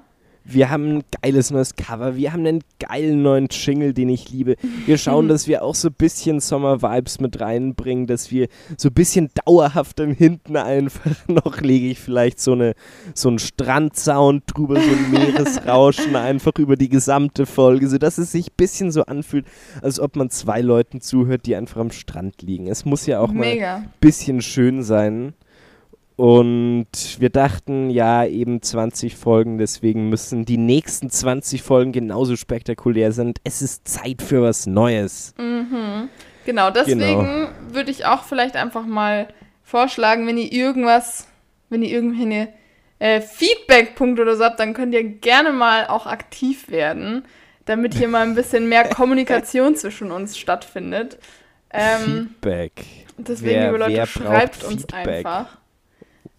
[0.52, 2.16] Wir haben ein geiles neues Cover.
[2.16, 4.56] Wir haben einen geilen neuen Jingle, den ich liebe.
[4.84, 8.94] Wir schauen, dass wir auch so ein bisschen Sommer-Vibes mit reinbringen, dass wir so ein
[8.94, 12.74] bisschen dauerhaft dann hinten einfach noch lege ich vielleicht so, eine,
[13.14, 18.48] so einen Strandsound drüber, so ein Meeresrauschen einfach über die gesamte Folge, sodass es sich
[18.48, 19.46] ein bisschen so anfühlt,
[19.82, 22.66] als ob man zwei Leuten zuhört, die einfach am Strand liegen.
[22.66, 23.76] Es muss ja auch mal Mega.
[23.76, 25.34] ein bisschen schön sein.
[26.20, 26.86] Und
[27.18, 33.32] wir dachten, ja, eben 20 Folgen, deswegen müssen die nächsten 20 Folgen genauso spektakulär sein.
[33.42, 35.32] Es ist Zeit für was Neues.
[35.38, 36.10] Mhm.
[36.44, 39.28] Genau, deswegen würde ich auch vielleicht einfach mal
[39.62, 41.26] vorschlagen, wenn ihr irgendwas,
[41.70, 42.48] wenn ihr irgendwelche
[42.98, 47.24] äh, Feedback-Punkte oder so habt, dann könnt ihr gerne mal auch aktiv werden,
[47.64, 51.18] damit hier mal ein bisschen mehr Kommunikation zwischen uns stattfindet.
[51.72, 52.84] Ähm, Feedback.
[53.16, 55.59] deswegen, Wer- liebe Leute, schreibt uns einfach.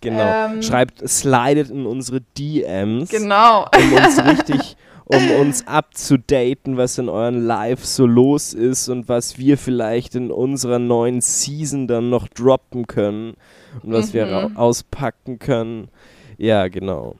[0.01, 0.33] Genau.
[0.35, 3.65] Ähm, Schreibt, slidet in unsere DMs, Genau.
[3.77, 9.37] um uns richtig, um uns abzudaten, was in euren Lives so los ist und was
[9.37, 13.35] wir vielleicht in unserer neuen Season dann noch droppen können
[13.83, 14.33] und was wir Mhm.
[14.33, 15.89] ra- auspacken können.
[16.37, 17.15] Ja, genau.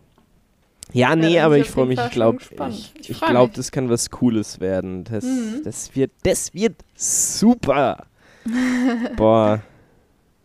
[0.94, 2.40] Ja, nee, bin aber ich freue mich, ich glaube,
[2.70, 5.04] ich, Ich ich glaube, das kann was Cooles werden.
[5.06, 5.62] Das, Mhm.
[5.64, 8.06] das, wird, das wird super.
[9.16, 9.62] Boah,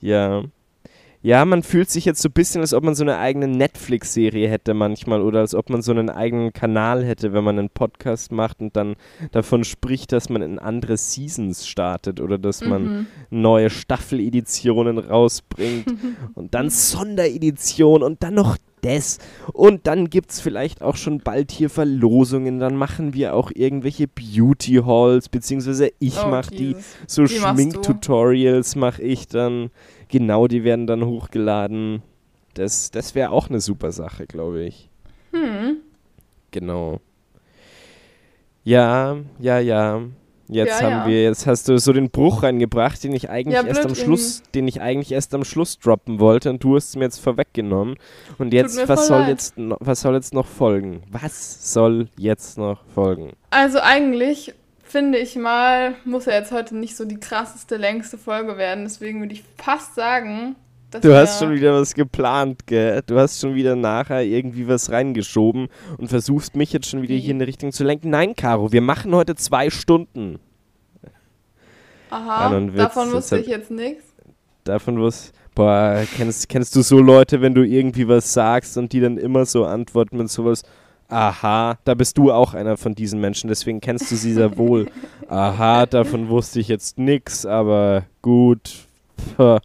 [0.00, 0.42] ja.
[1.26, 4.48] Ja, man fühlt sich jetzt so ein bisschen, als ob man so eine eigene Netflix-Serie
[4.48, 8.30] hätte manchmal oder als ob man so einen eigenen Kanal hätte, wenn man einen Podcast
[8.30, 8.94] macht und dann
[9.32, 13.06] davon spricht, dass man in andere Seasons startet oder dass man Mhm.
[13.30, 15.86] neue Staffeleditionen rausbringt
[16.36, 19.18] und dann Sonderedition und dann noch das
[19.52, 24.06] und dann gibt es vielleicht auch schon bald hier Verlosungen, dann machen wir auch irgendwelche
[24.06, 26.76] Beauty Halls, beziehungsweise ich Oh, mache die
[27.08, 27.26] so.
[27.26, 29.70] Schminktutorials mache ich dann.
[30.08, 32.02] Genau, die werden dann hochgeladen.
[32.54, 34.88] Das, das wäre auch eine super Sache, glaube ich.
[35.32, 35.78] Hm.
[36.50, 37.00] Genau.
[38.64, 40.02] Ja, ja, ja.
[40.48, 41.06] Jetzt Ja, haben ja.
[41.08, 44.42] wir, jetzt hast du so den Bruch reingebracht, den ich eigentlich Ja, erst am Schluss,
[44.54, 47.96] den ich eigentlich erst am Schluss droppen wollte und du hast es mir jetzt vorweggenommen.
[48.38, 49.28] Und jetzt, was soll leid.
[49.30, 51.02] jetzt, was soll jetzt noch folgen?
[51.10, 53.32] Was soll jetzt noch folgen?
[53.50, 54.54] Also eigentlich
[54.96, 58.84] finde ich mal, muss ja jetzt heute nicht so die krasseste, längste Folge werden.
[58.84, 60.56] Deswegen würde ich fast sagen,
[60.90, 63.02] dass Du hast schon wieder was geplant, gell?
[63.04, 67.20] Du hast schon wieder nachher irgendwie was reingeschoben und versuchst mich jetzt schon wieder Wie?
[67.20, 68.08] hier in die Richtung zu lenken.
[68.08, 70.38] Nein, Caro, wir machen heute zwei Stunden.
[72.08, 74.02] Aha, davon wusste ich jetzt nichts.
[74.64, 75.32] Davon was.
[75.54, 79.44] Boah, kennst, kennst du so Leute, wenn du irgendwie was sagst und die dann immer
[79.44, 80.62] so antworten mit sowas?
[81.08, 84.88] Aha, da bist du auch einer von diesen Menschen, deswegen kennst du sie sehr wohl.
[85.28, 88.86] Aha, davon wusste ich jetzt nix, aber gut.
[89.36, 89.60] Pah,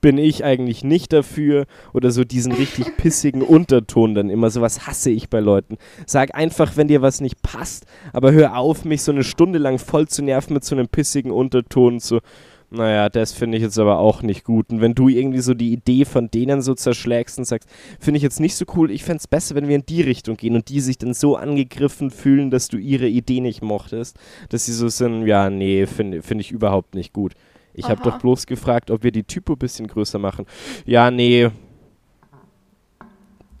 [0.00, 5.10] Bin ich eigentlich nicht dafür oder so diesen richtig pissigen Unterton dann immer, sowas hasse
[5.10, 5.78] ich bei Leuten.
[6.06, 9.78] Sag einfach, wenn dir was nicht passt, aber hör auf, mich so eine Stunde lang
[9.78, 12.20] voll zu nerven mit so einem pissigen Unterton, so,
[12.74, 14.70] naja, das finde ich jetzt aber auch nicht gut.
[14.70, 17.68] Und wenn du irgendwie so die Idee von denen so zerschlägst und sagst,
[18.00, 20.36] finde ich jetzt nicht so cool, ich fände es besser, wenn wir in die Richtung
[20.36, 24.66] gehen und die sich dann so angegriffen fühlen, dass du ihre Idee nicht mochtest, dass
[24.66, 27.34] sie so sind, ja, nee, finde find ich überhaupt nicht gut.
[27.72, 30.46] Ich habe doch bloß gefragt, ob wir die Typo ein bisschen größer machen.
[30.86, 31.50] Ja, nee.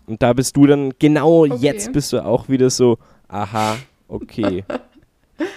[0.06, 1.56] Und da bist du dann, genau Okay.
[1.60, 2.98] jetzt bist du auch wieder so,
[3.28, 3.76] aha,
[4.08, 4.64] okay.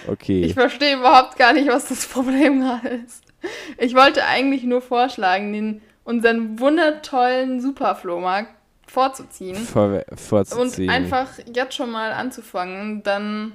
[0.08, 0.42] Okay.
[0.42, 3.22] Ich verstehe überhaupt gar nicht, was das Problem gerade ist.
[3.78, 8.50] Ich wollte eigentlich nur vorschlagen, den, unseren wundertollen Superflohmarkt
[8.86, 10.90] vorzuziehen Vor, und vorzuziehen.
[10.90, 13.02] einfach jetzt schon mal anzufangen.
[13.02, 13.52] Dann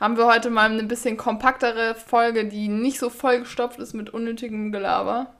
[0.00, 4.72] haben wir heute mal eine bisschen kompaktere Folge, die nicht so vollgestopft ist mit unnötigem
[4.72, 5.34] Gelaber.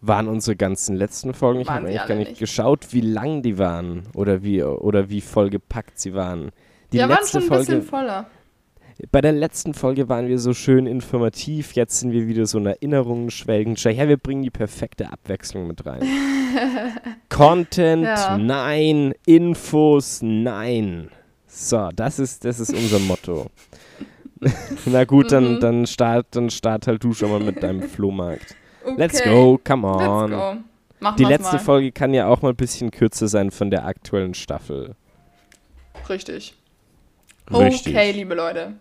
[0.00, 1.60] waren unsere ganzen letzten Folgen.
[1.60, 2.40] Ich Waren habe eigentlich gar nicht nicht.
[2.40, 6.52] geschaut, wie lang die waren oder wie, oder wie vollgepackt sie waren.
[6.92, 8.26] Die waren letzte schon ein Folge, bisschen voller.
[9.12, 12.66] Bei der letzten Folge waren wir so schön informativ, jetzt sind wir wieder so in
[12.66, 13.74] Erinnerungen schwelgen.
[13.76, 16.02] Ja, wir bringen die perfekte Abwechslung mit rein.
[17.28, 18.36] Content, Ja.
[18.38, 19.14] nein.
[19.26, 21.10] Infos, nein.
[21.46, 23.46] So, das ist, das ist unser Motto.
[24.86, 25.60] Na gut, dann, Mhm.
[25.60, 28.54] dann, start, dann start halt du schon mal mit deinem Flohmarkt.
[28.84, 28.94] Okay.
[28.96, 30.30] Let's go, come Let's on.
[30.30, 30.54] go.
[31.00, 31.62] Machen Die letzte mal.
[31.62, 34.94] Folge kann ja auch mal ein bisschen kürzer sein von der aktuellen Staffel.
[36.08, 36.54] Richtig.
[37.50, 37.94] Richtig.
[37.94, 38.74] Okay, liebe Leute.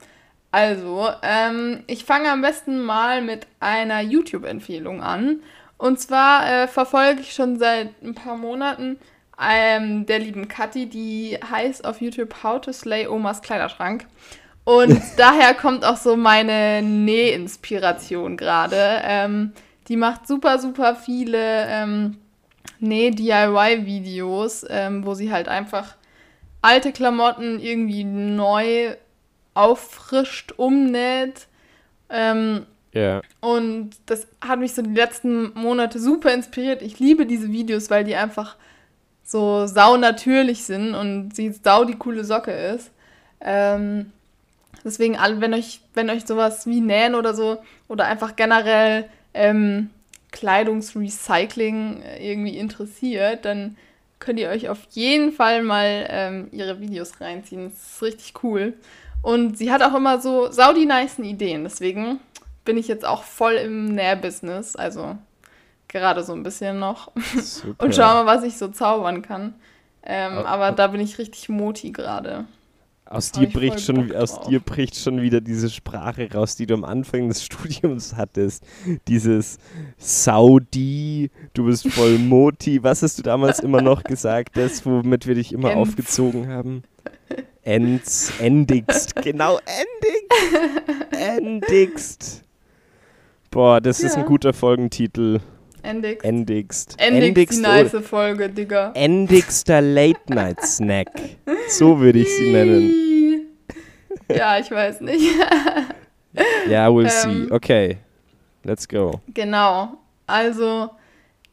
[0.52, 5.42] Also, ähm, ich fange am besten mal mit einer YouTube-Empfehlung an.
[5.78, 8.98] Und zwar äh, verfolge ich schon seit ein paar Monaten
[9.42, 14.06] ähm, der lieben Kathi, die heißt auf YouTube How to Slay Omas Kleiderschrank.
[14.66, 19.02] Und daher kommt auch so meine Nähinspiration gerade.
[19.04, 19.54] Ähm,
[19.88, 22.18] die macht super, super viele ähm,
[22.80, 25.96] Nee, DIY-Videos, ähm, wo sie halt einfach
[26.62, 28.96] alte Klamotten irgendwie neu
[29.54, 31.48] auffrischt, umnäht.
[32.10, 33.22] Ähm, Ja.
[33.40, 36.82] und das hat mich so die letzten Monate super inspiriert.
[36.82, 38.56] Ich liebe diese Videos, weil die einfach
[39.24, 42.90] so sau natürlich sind und sie sau die coole Socke ist.
[43.42, 44.12] Ähm,
[44.84, 49.92] deswegen, wenn euch, wenn euch sowas wie Nähen oder so oder einfach generell ähm,
[50.32, 53.78] Kleidungsrecycling irgendwie interessiert, dann
[54.20, 57.70] könnt ihr euch auf jeden Fall mal ähm, ihre Videos reinziehen.
[57.70, 58.74] Das ist richtig cool.
[59.22, 61.64] Und sie hat auch immer so sau die nicen Ideen.
[61.64, 62.20] Deswegen
[62.66, 64.76] bin ich jetzt auch voll im Nährbusiness.
[64.76, 65.18] Also
[65.88, 67.12] gerade so ein bisschen noch.
[67.42, 67.84] Super.
[67.84, 69.56] Und schau mal, was ich so zaubern kann.
[70.04, 72.46] Ähm, aber au- da bin ich richtig moti gerade.
[73.12, 74.48] Aus dir, bricht schon, aus drauf.
[74.50, 78.64] dir bricht schon wieder diese Sprache raus, die du am Anfang des Studiums hattest.
[79.08, 79.58] Dieses
[79.98, 82.84] Saudi, du bist voll Moti.
[82.84, 85.90] Was hast du damals immer noch gesagt, das, womit wir dich immer Enz.
[85.90, 86.84] aufgezogen haben?
[87.64, 89.16] Enz, endigst.
[89.24, 91.14] Genau, endigst.
[91.20, 92.42] Endigst.
[93.52, 94.28] Boah, das ist ein Ja.
[94.28, 95.40] guter Folgentitel.
[95.84, 96.24] Endix.
[96.24, 96.96] Endigst.
[97.00, 98.92] Endix die nice Folge, Digga.
[98.96, 101.08] Endigster Late Night Snack.
[101.70, 103.48] So würde ich sie nennen.
[104.32, 105.36] Ja, ich weiß nicht.
[106.70, 107.48] Ja, we'll Ähm.
[107.48, 107.52] see.
[107.52, 107.98] Okay.
[108.64, 109.20] Let's go.
[109.34, 109.98] Genau.
[110.28, 110.92] Also,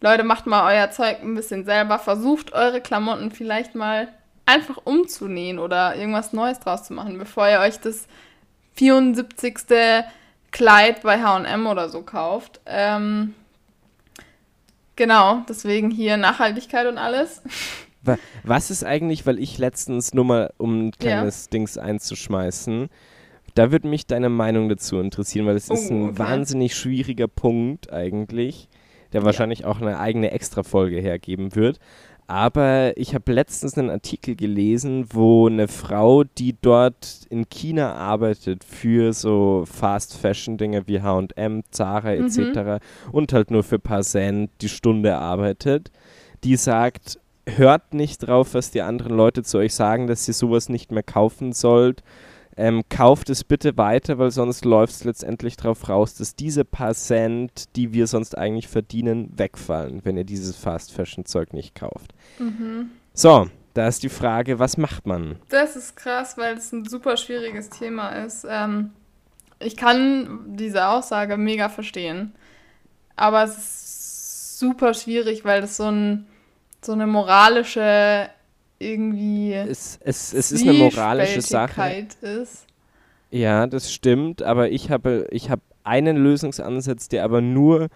[0.02, 1.98] Leute, macht mal euer Zeug ein bisschen selber.
[1.98, 4.08] Versucht eure Klamotten vielleicht mal
[4.44, 8.06] einfach umzunähen oder irgendwas Neues draus zu machen, bevor ihr euch das
[8.74, 9.54] 74.
[10.52, 12.60] Kleid bei HM oder so kauft.
[12.66, 13.34] Ähm,
[14.96, 17.42] genau, deswegen hier Nachhaltigkeit und alles.
[18.02, 22.88] Wa- Was ist eigentlich, weil ich letztens nur mal, um ein kleines Dings einzuschmeißen,
[23.54, 26.18] da würde mich deine Meinung dazu interessieren, weil es ist Oh, ein okay.
[26.18, 28.68] wahnsinnig schwieriger Punkt eigentlich,
[29.12, 31.78] der wahrscheinlich auch eine eigene Extra-Folge hergeben wird.
[32.28, 38.64] Aber ich habe letztens einen Artikel gelesen, wo eine Frau, die dort in China arbeitet
[38.64, 42.26] für so Fast-Fashion-Dinge wie H&M, Zara Mhm.
[42.26, 42.84] etc.
[43.12, 45.92] und halt nur für ein paar Cent die Stunde arbeitet,
[46.42, 50.68] die sagt, hört nicht drauf, was die anderen Leute zu euch sagen, dass ihr sowas
[50.68, 52.02] nicht mehr kaufen sollt.
[52.58, 56.94] Ähm, kauft es bitte weiter, weil sonst läuft es letztendlich darauf raus, dass diese paar
[56.94, 62.14] Cent, die wir sonst eigentlich verdienen, wegfallen, wenn ihr dieses Fast-Fashion-Zeug nicht kauft.
[62.38, 62.90] Mhm.
[63.12, 65.36] So, da ist die Frage, was macht man?
[65.50, 68.46] Das ist krass, weil es ein super schwieriges Thema ist.
[68.48, 68.92] Ähm,
[69.58, 72.34] ich kann diese Aussage mega verstehen,
[73.16, 76.26] aber es ist super schwierig, weil das so, ein,
[76.82, 78.30] so eine moralische
[78.78, 82.06] irgendwie Es, es, es ist eine moralische Sache.
[82.20, 82.66] Ist.
[83.30, 87.88] Ja, das stimmt, aber ich habe, ich habe einen Lösungsansatz, der aber nur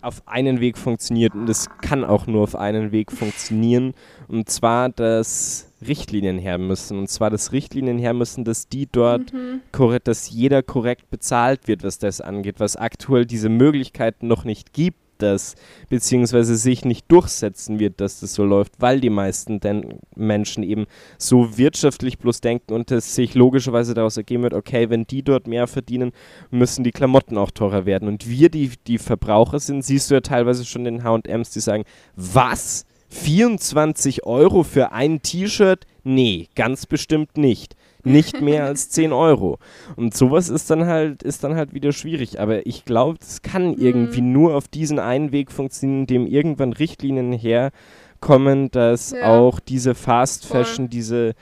[0.00, 3.94] auf einen Weg funktioniert und es kann auch nur auf einen Weg funktionieren
[4.28, 9.32] und zwar, dass Richtlinien her müssen und zwar, dass Richtlinien her müssen, dass die dort,
[9.32, 9.60] Mhm.
[9.72, 14.72] korrekt, dass jeder korrekt bezahlt wird, was das angeht, was aktuell diese Möglichkeiten noch nicht
[14.72, 15.54] gibt, dass
[15.88, 20.86] beziehungsweise sich nicht durchsetzen wird, dass das so läuft, weil die meisten den Menschen eben
[21.18, 25.46] so wirtschaftlich bloß denken und es sich logischerweise daraus ergeben wird, okay, wenn die dort
[25.46, 26.12] mehr verdienen,
[26.50, 28.08] müssen die Klamotten auch teurer werden.
[28.08, 31.84] Und wir, die, die Verbraucher sind, siehst du ja teilweise schon den H&Ms, die sagen,
[32.14, 32.84] was?
[33.08, 35.86] 24 Euro für ein T-Shirt?
[36.02, 37.76] Nee, ganz bestimmt nicht.
[38.12, 39.58] Nicht mehr als 10 Euro.
[39.96, 42.40] Und sowas ist dann halt, ist dann halt wieder schwierig.
[42.40, 47.32] Aber ich glaube, es kann irgendwie nur auf diesen einen Weg funktionieren, indem irgendwann Richtlinien
[47.32, 49.38] herkommen, dass Ja.
[49.38, 50.64] auch diese Fast Voll.
[50.64, 51.34] Fashion, diese,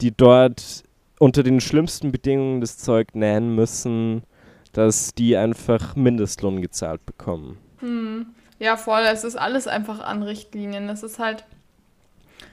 [0.00, 0.82] die dort
[1.18, 4.22] unter den schlimmsten Bedingungen das Zeug nähen müssen,
[4.72, 7.58] dass die einfach Mindestlohn gezahlt bekommen.
[7.80, 8.26] Hm.
[8.58, 9.00] Ja, voll.
[9.10, 10.88] Es ist alles einfach an Richtlinien.
[10.90, 11.44] Es ist halt,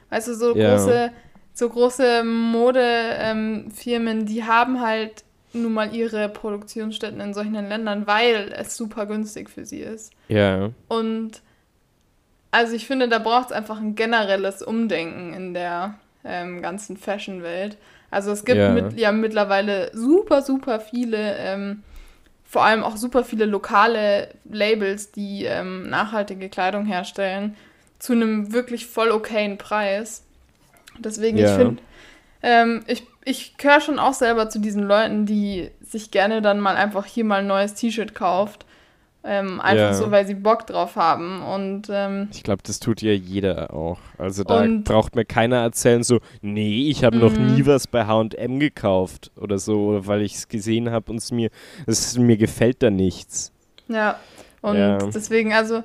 [0.09, 0.75] weißt du, so Ja.
[0.77, 1.11] große,
[1.57, 8.77] so große Modefirmen, die haben halt nun mal ihre Produktionsstätten in solchen Ländern, weil es
[8.77, 10.13] super günstig für sie ist.
[10.27, 10.69] Ja.
[10.87, 11.41] Und
[12.51, 17.79] also ich finde, da braucht es einfach ein generelles Umdenken in der ähm, ganzen Fashion-Welt.
[18.11, 18.69] Also es gibt Ja.
[18.69, 21.81] Mit, ja mittlerweile super, super viele, ähm,
[22.45, 27.55] vor allem auch super viele lokale Labels, die ähm, nachhaltige Kleidung herstellen,
[27.97, 30.23] zu einem wirklich voll okayen Preis.
[30.99, 31.45] Deswegen, Ja.
[31.45, 31.81] ich finde,
[32.43, 36.75] ähm, ich, ich gehöre schon auch selber zu diesen Leuten, die sich gerne dann mal
[36.75, 38.65] einfach hier mal ein neues T-Shirt kauft.
[39.23, 39.93] Ähm, einfach Ja.
[39.93, 41.41] so, weil sie Bock drauf haben.
[41.41, 43.97] Und ähm, Ich glaube, das tut ja jeder auch.
[44.17, 47.45] Also da braucht mir keiner erzählen, so, nee, ich habe noch Mhm.
[47.47, 51.31] nie was bei HM gekauft oder so, oder weil ich es gesehen habe und es
[51.31, 51.49] mir,
[51.87, 53.51] es, mir gefällt da nichts.
[53.89, 54.17] ja,
[54.61, 54.97] und Ja.
[55.13, 55.83] deswegen, also,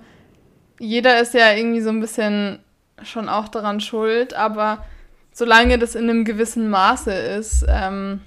[0.79, 2.61] jeder ist ja irgendwie so ein bisschen
[3.03, 4.85] schon auch daran schuld, aber
[5.33, 8.21] solange das in einem gewissen Maße ist, ähm,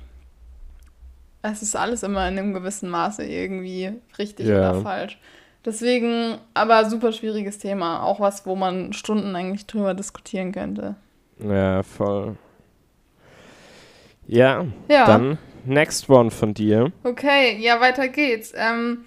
[1.41, 4.71] es ist alles immer in einem gewissen Maße irgendwie richtig Ja.
[4.71, 5.19] oder falsch.
[5.63, 8.03] Deswegen, aber super schwieriges Thema.
[8.03, 10.95] Auch was, wo man Stunden eigentlich drüber diskutieren könnte.
[11.39, 12.35] Ja, voll.
[14.27, 15.05] Ja, Ja.
[15.05, 16.91] dann next one von dir.
[17.03, 18.53] Okay, ja, weiter geht's.
[18.55, 19.05] Ähm,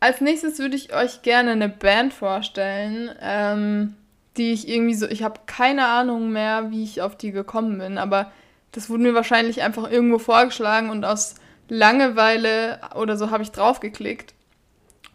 [0.00, 3.94] als nächstes würde ich euch gerne eine Band vorstellen, ähm,
[4.36, 7.98] die ich irgendwie so, ich habe keine Ahnung mehr, wie ich auf die gekommen bin,
[7.98, 8.32] aber
[8.72, 11.36] das wurde mir wahrscheinlich einfach irgendwo vorgeschlagen und aus
[11.68, 14.34] Langeweile oder so habe ich draufgeklickt.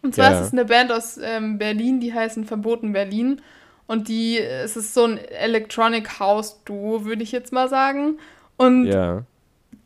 [0.02, 0.40] Und zwar Ja.
[0.40, 3.42] ist es eine Band aus ähm, Berlin, die heißen Verboten Berlin.
[3.86, 8.18] Und die, es ist so ein Electronic House Duo, würde ich jetzt mal sagen.
[8.56, 9.24] Und Ja.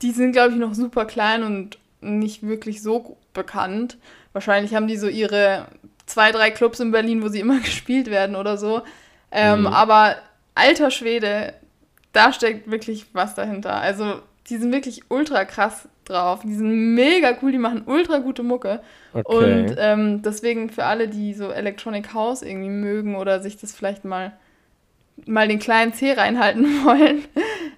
[0.03, 3.97] die sind, glaube ich, noch super klein und nicht wirklich so bekannt.
[4.33, 5.67] Wahrscheinlich haben die so ihre
[6.07, 8.83] zwei, drei Clubs in Berlin, wo sie immer gespielt werden oder so.
[9.35, 9.67] Ähm, Mhm.
[9.67, 10.17] Aber
[10.55, 11.55] alter Schwede,
[12.13, 13.75] da steckt wirklich was dahinter.
[13.75, 16.41] Also die sind wirklich ultra krass drauf.
[16.45, 18.81] Die sind mega cool, die machen ultra gute Mucke.
[19.13, 19.25] Okay.
[19.67, 24.05] Und ähm, deswegen für alle, die so Electronic House irgendwie mögen oder sich das vielleicht
[24.05, 24.33] mal,
[25.27, 27.25] mal den kleinen C reinhalten wollen,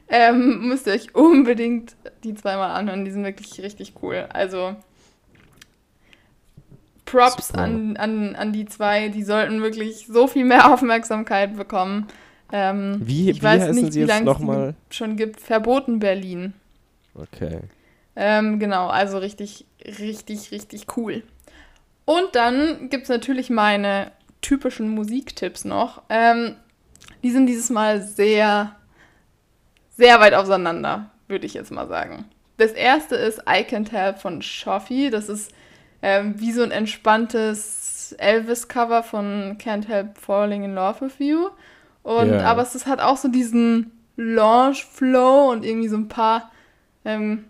[0.09, 3.05] ähm, müsst ihr euch unbedingt die zweimal anhören.
[3.05, 4.27] Die sind wirklich richtig cool.
[4.33, 4.77] Also
[7.07, 7.61] Props Super.
[7.61, 9.09] an, an, an die zwei.
[9.09, 12.09] Die sollten wirklich so viel mehr Aufmerksamkeit bekommen.
[12.53, 14.75] Ähm, Wie- ich wie weiß heißen nicht, sie wie jetzt lange es mal?
[14.91, 15.41] schon gibt.
[15.41, 16.53] Verboten Berlin.
[17.15, 17.61] okay.
[18.19, 21.23] Ähm, genau, also richtig, richtig, richtig cool.
[22.07, 26.01] Und dann gibt es natürlich meine typischen Musiktipps noch.
[26.09, 26.57] Ähm,
[27.23, 28.75] die sind dieses Mal sehr,
[29.97, 32.25] sehr weit auseinander, würde ich jetzt mal sagen.
[32.57, 35.11] Das erste ist I Can't Help von Shoffi.
[35.11, 35.51] Das ist
[36.03, 41.49] ähm, wie so ein entspanntes Elvis-Cover von Can't Help Falling in Love with You.
[42.03, 42.45] Und Ja.
[42.45, 46.51] aber es hat auch so diesen Lounge-Flow und irgendwie so ein paar
[47.05, 47.45] ähm,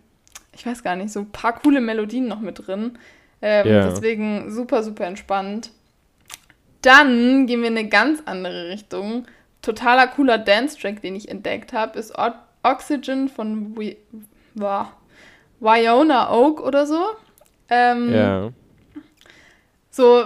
[0.53, 2.99] ich weiß gar nicht, so ein paar coole Melodien noch mit drin.
[3.43, 3.89] Ähm, Ja.
[3.91, 5.71] Deswegen super, super entspannt.
[6.83, 9.27] Dann gehen wir in eine ganz andere Richtung.
[9.63, 12.31] Totaler cooler Dance-Track, den ich entdeckt habe, ist O
[12.63, 13.77] Oxygen von
[14.55, 14.93] Wa-
[15.61, 17.03] Wyona Oak oder so.
[17.69, 18.51] Ähm, Ja.
[19.91, 20.25] so,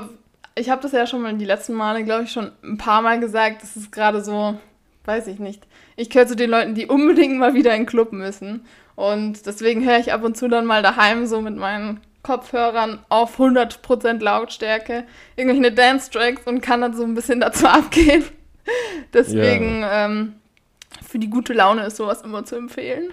[0.54, 3.20] ich habe das ja schon mal die letzten Male, glaube ich, schon ein paar Mal
[3.20, 3.62] gesagt.
[3.62, 4.58] Das ist gerade so,
[5.04, 5.66] weiß ich nicht.
[5.96, 8.66] Ich gehöre zu den Leuten, die unbedingt mal wieder in den Club müssen.
[8.96, 13.38] Und deswegen höre ich ab und zu dann mal daheim so mit meinen Kopfhörern auf
[13.38, 15.04] 100% Lautstärke
[15.36, 18.24] irgendwelche Dance-Tracks und kann dann so ein bisschen dazu abgehen.
[19.14, 20.34] Deswegen, ähm,
[21.06, 23.10] für die gute Laune ist sowas immer zu empfehlen.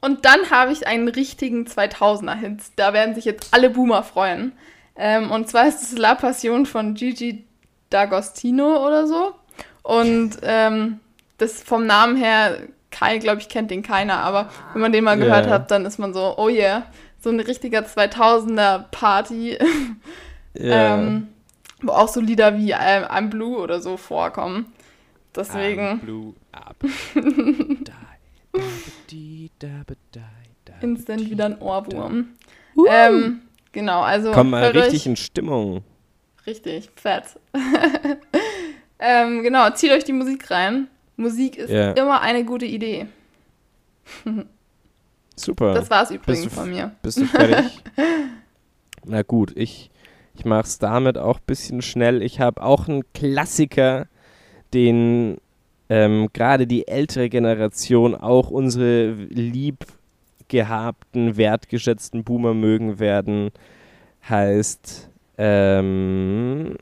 [0.00, 2.60] Und dann habe ich einen richtigen 2000er-Hit.
[2.76, 4.52] Da werden sich jetzt alle Boomer freuen.
[4.96, 7.44] Ähm, und zwar ist es La Passion von Gigi
[7.92, 9.34] D'Agostino oder so.
[9.82, 11.00] Und ähm,
[11.38, 12.58] das vom Namen her,
[12.90, 15.52] Kai, glaube ich, kennt den keiner, aber wenn man den mal gehört Ja.
[15.52, 16.84] hat, dann ist man so, oh yeah,
[17.20, 19.58] so ein richtiger 2000er-Party,
[20.54, 20.96] Ja.
[20.96, 21.28] ähm,
[21.82, 24.66] wo auch so Lieder wie ähm, I'm Blue oder so vorkommen.
[24.66, 26.76] I'm Deswegen blue up.
[30.80, 32.28] Instant wieder ein Ohrwurm.
[32.88, 33.42] Ähm,
[33.72, 35.82] genau, also Komm mal richtig in Stimmung.
[36.46, 37.24] richtig fett.
[38.98, 40.88] ähm, genau, zieht euch die Musik rein.
[41.16, 41.92] Musik ist Ja.
[41.92, 43.06] immer eine gute Idee.
[45.36, 45.74] Super.
[45.74, 46.92] Das war's übrigens du von mir.
[47.02, 47.82] Bist du fertig?
[49.04, 49.90] Na gut, ich,
[50.34, 52.22] ich mach's damit auch ein bisschen schnell.
[52.22, 54.06] Ich habe auch einen Klassiker,
[54.74, 55.38] den
[55.88, 59.84] ähm, gerade die ältere Generation, auch unsere lieb
[60.48, 63.50] gehabten, wertgeschätzten Boomer mögen werden,
[64.28, 65.08] heißt
[65.38, 66.76] ähm,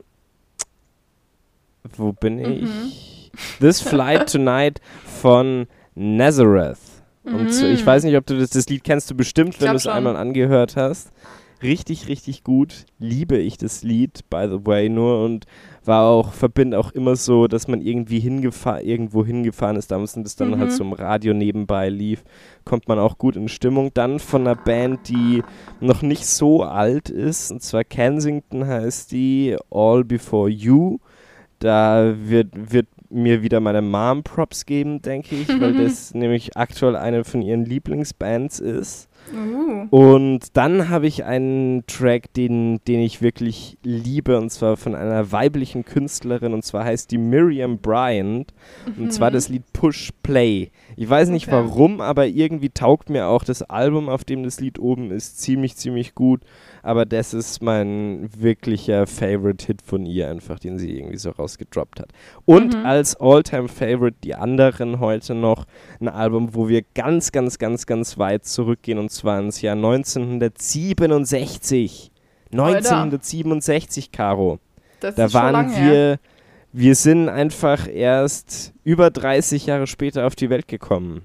[1.95, 3.31] wo bin ich?
[3.59, 6.79] This Flight Tonight von Nazareth.
[7.23, 7.85] Und so, ich Mhm.
[7.85, 10.75] weiß nicht, ob du das, das Lied kennst du bestimmt, wenn du es einmal angehört
[10.75, 11.11] hast.
[11.63, 12.85] Richtig, richtig gut.
[12.99, 15.45] Liebe ich das Lied, by the way, nur und
[15.85, 20.23] war auch, verbinde auch immer so, dass man irgendwie hingefahren, irgendwo hingefahren ist damals und
[20.23, 20.57] das dann Mhm.
[20.59, 22.23] halt so im Radio nebenbei lief,
[22.65, 23.91] kommt man auch gut in Stimmung.
[23.93, 25.41] Dann von einer Band, die
[25.79, 30.99] noch nicht so alt ist, und zwar Kensington heißt die, All Before You.
[31.59, 36.95] Da wird, wird mir wieder meine Mom Props geben, denke ich, weil das nämlich aktuell
[36.95, 39.07] eine von ihren Lieblingsbands ist.
[39.33, 39.87] Uh.
[39.89, 45.31] Und dann habe ich einen Track, den, den ich wirklich liebe, und zwar von einer
[45.31, 48.53] weiblichen Künstlerin, und zwar heißt die Miriam Bryant,
[48.97, 50.71] und zwar das Lied Push Play.
[50.95, 51.53] Ich weiß nicht Mhm.
[51.53, 51.67] Okay.
[51.69, 55.75] warum, aber irgendwie taugt mir auch das Album, auf dem das Lied oben ist, ziemlich,
[55.77, 56.41] ziemlich gut.
[56.87, 62.11] Aber das ist mein wirklicher Favorite-Hit von ihr, einfach, den sie irgendwie so rausgedroppt hat.
[62.45, 62.85] Und Mhm.
[62.85, 65.65] als All-Time-Favorite die anderen heute noch
[65.99, 72.11] ein Album, wo wir ganz, ganz, ganz, ganz weit zurückgehen, und zwar ins Jahr 1967.
[72.51, 74.59] 1967, Caro.
[74.99, 75.91] Das Da ist schon waren lang her.
[75.91, 76.19] wir,
[76.71, 81.21] wir sind einfach erst über 30 Jahre später auf die Welt gekommen.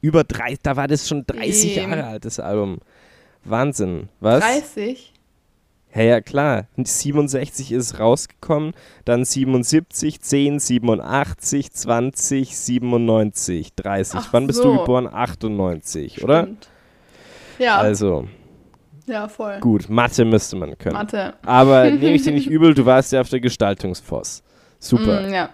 [0.00, 1.90] Über drei, da war das schon 30 Eben.
[1.90, 2.78] Jahre alt, das Album.
[3.44, 4.08] Wahnsinn.
[4.20, 4.44] Was?
[4.44, 5.12] 30?
[5.94, 6.66] Ja, ja, klar.
[6.76, 8.74] 67 ist rausgekommen,
[9.04, 14.20] dann 77, 10, 87, 20, 97, 30.
[14.22, 14.72] Ach Wann bist so.
[14.72, 15.08] du geboren?
[15.12, 16.42] 98, oder?
[16.42, 16.68] Stimmt.
[17.58, 18.28] Ja, Also,
[19.06, 19.58] ja, voll.
[19.60, 20.94] gut, Mathe müsste man können.
[20.94, 21.34] Mathe.
[21.44, 24.42] Aber nehme ich dir nicht übel, du warst ja auf der Gestaltungsforce.
[24.78, 25.28] Super.
[25.28, 25.50] Mm, ja.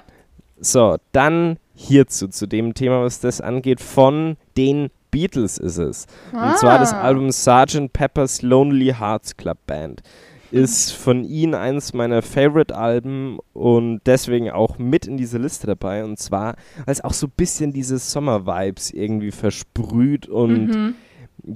[0.58, 6.06] So, dann hierzu, zu dem Thema, was das angeht, von den Beatles ist es.
[6.32, 7.00] Und zwar das Ah.
[7.00, 7.90] Album Sgt.
[7.92, 10.02] Pepper's Lonely Hearts Club Band.
[10.50, 16.04] Ist von ihnen eines meiner Favorite-Alben und deswegen auch mit in dieser Liste dabei.
[16.04, 20.94] Und zwar, weil es auch so ein bisschen diese Sommer-Vibes irgendwie versprüht und Mhm.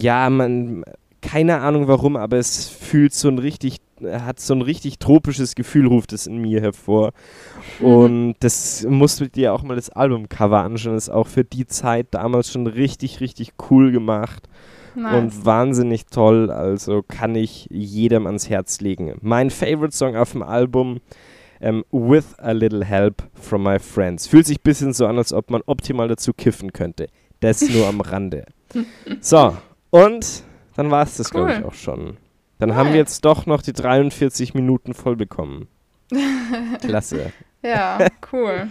[0.00, 0.84] ja, man,
[1.22, 3.76] keine Ahnung warum, aber es fühlt so ein richtig,
[4.08, 7.12] hat so ein richtig tropisches Gefühl, ruft es in mir hervor.
[7.80, 10.94] Und das musst du dir auch mal das Albumcover anschauen.
[10.94, 14.48] Das ist auch für die Zeit damals schon richtig, richtig cool gemacht
[14.94, 15.14] Nice.
[15.14, 16.50] und wahnsinnig toll.
[16.50, 19.14] Also kann ich jedem ans Herz legen.
[19.22, 21.00] Mein Favorite Song auf dem Album.
[21.60, 24.26] ähm, With a Little Help from My Friends.
[24.26, 27.08] Fühlt sich ein bisschen so an, als ob man optimal dazu kiffen könnte.
[27.40, 28.46] Das nur am Rande.
[29.20, 29.56] So,
[29.90, 30.44] und
[30.76, 31.64] dann war es das, glaube ich, Cool.
[31.64, 32.16] auch schon.
[32.60, 35.66] Dann haben wir jetzt doch noch die 43 Minuten voll bekommen.
[36.80, 37.32] Klasse.
[37.62, 37.98] Ja,
[38.32, 38.68] cool.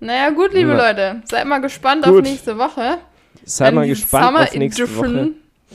[0.00, 0.88] Naja, gut, liebe Na.
[0.88, 1.22] Leute.
[1.24, 2.18] Seid mal gespannt Gut.
[2.18, 2.98] auf nächste Woche.
[3.44, 5.30] Seid mal gespannt Summer auf nächste Edition Woche.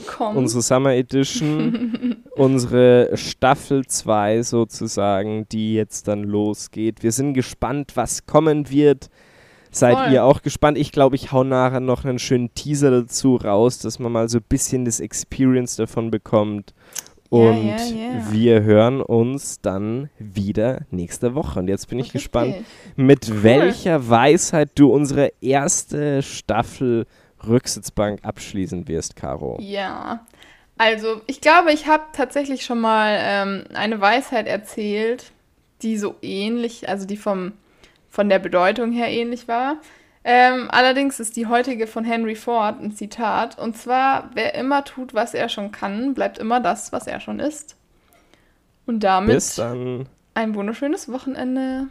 [0.06, 0.36] Kommt.
[0.36, 7.02] Unsere Summer Edition, unsere Staffel 2 sozusagen, die jetzt dann losgeht.
[7.02, 9.10] Wir sind gespannt, was kommen wird.
[9.70, 10.12] Seid Voll.
[10.12, 10.78] ihr auch gespannt?
[10.78, 14.38] Ich glaube, ich hau nachher noch einen schönen Teaser dazu raus, dass man mal so
[14.38, 16.74] ein bisschen das Experience davon bekommt.
[17.30, 18.32] Ja, Und ja, ja.
[18.32, 21.60] wir hören uns dann wieder nächste Woche.
[21.60, 22.22] Und jetzt bin ich Richtig.
[22.22, 22.56] gespannt,
[22.96, 27.06] mit welcher Weisheit du unsere erste Staffel
[27.46, 29.58] Rücksitzbank abschließen wirst, Caro.
[29.60, 30.26] Ja.
[30.76, 35.32] Also, ich glaube, ich habe tatsächlich schon mal ähm, eine Weisheit erzählt,
[35.82, 37.52] die so ähnlich, also die vom,
[38.08, 39.76] von der Bedeutung her ähnlich war.
[40.22, 43.58] Ähm, allerdings ist die heutige von Henry Ford ein Zitat.
[43.58, 47.40] Und zwar, wer immer tut, was er schon kann, bleibt immer das, was er schon
[47.40, 47.76] ist.
[48.86, 49.58] Und damit
[50.34, 51.88] ein wunderschönes Wochenende.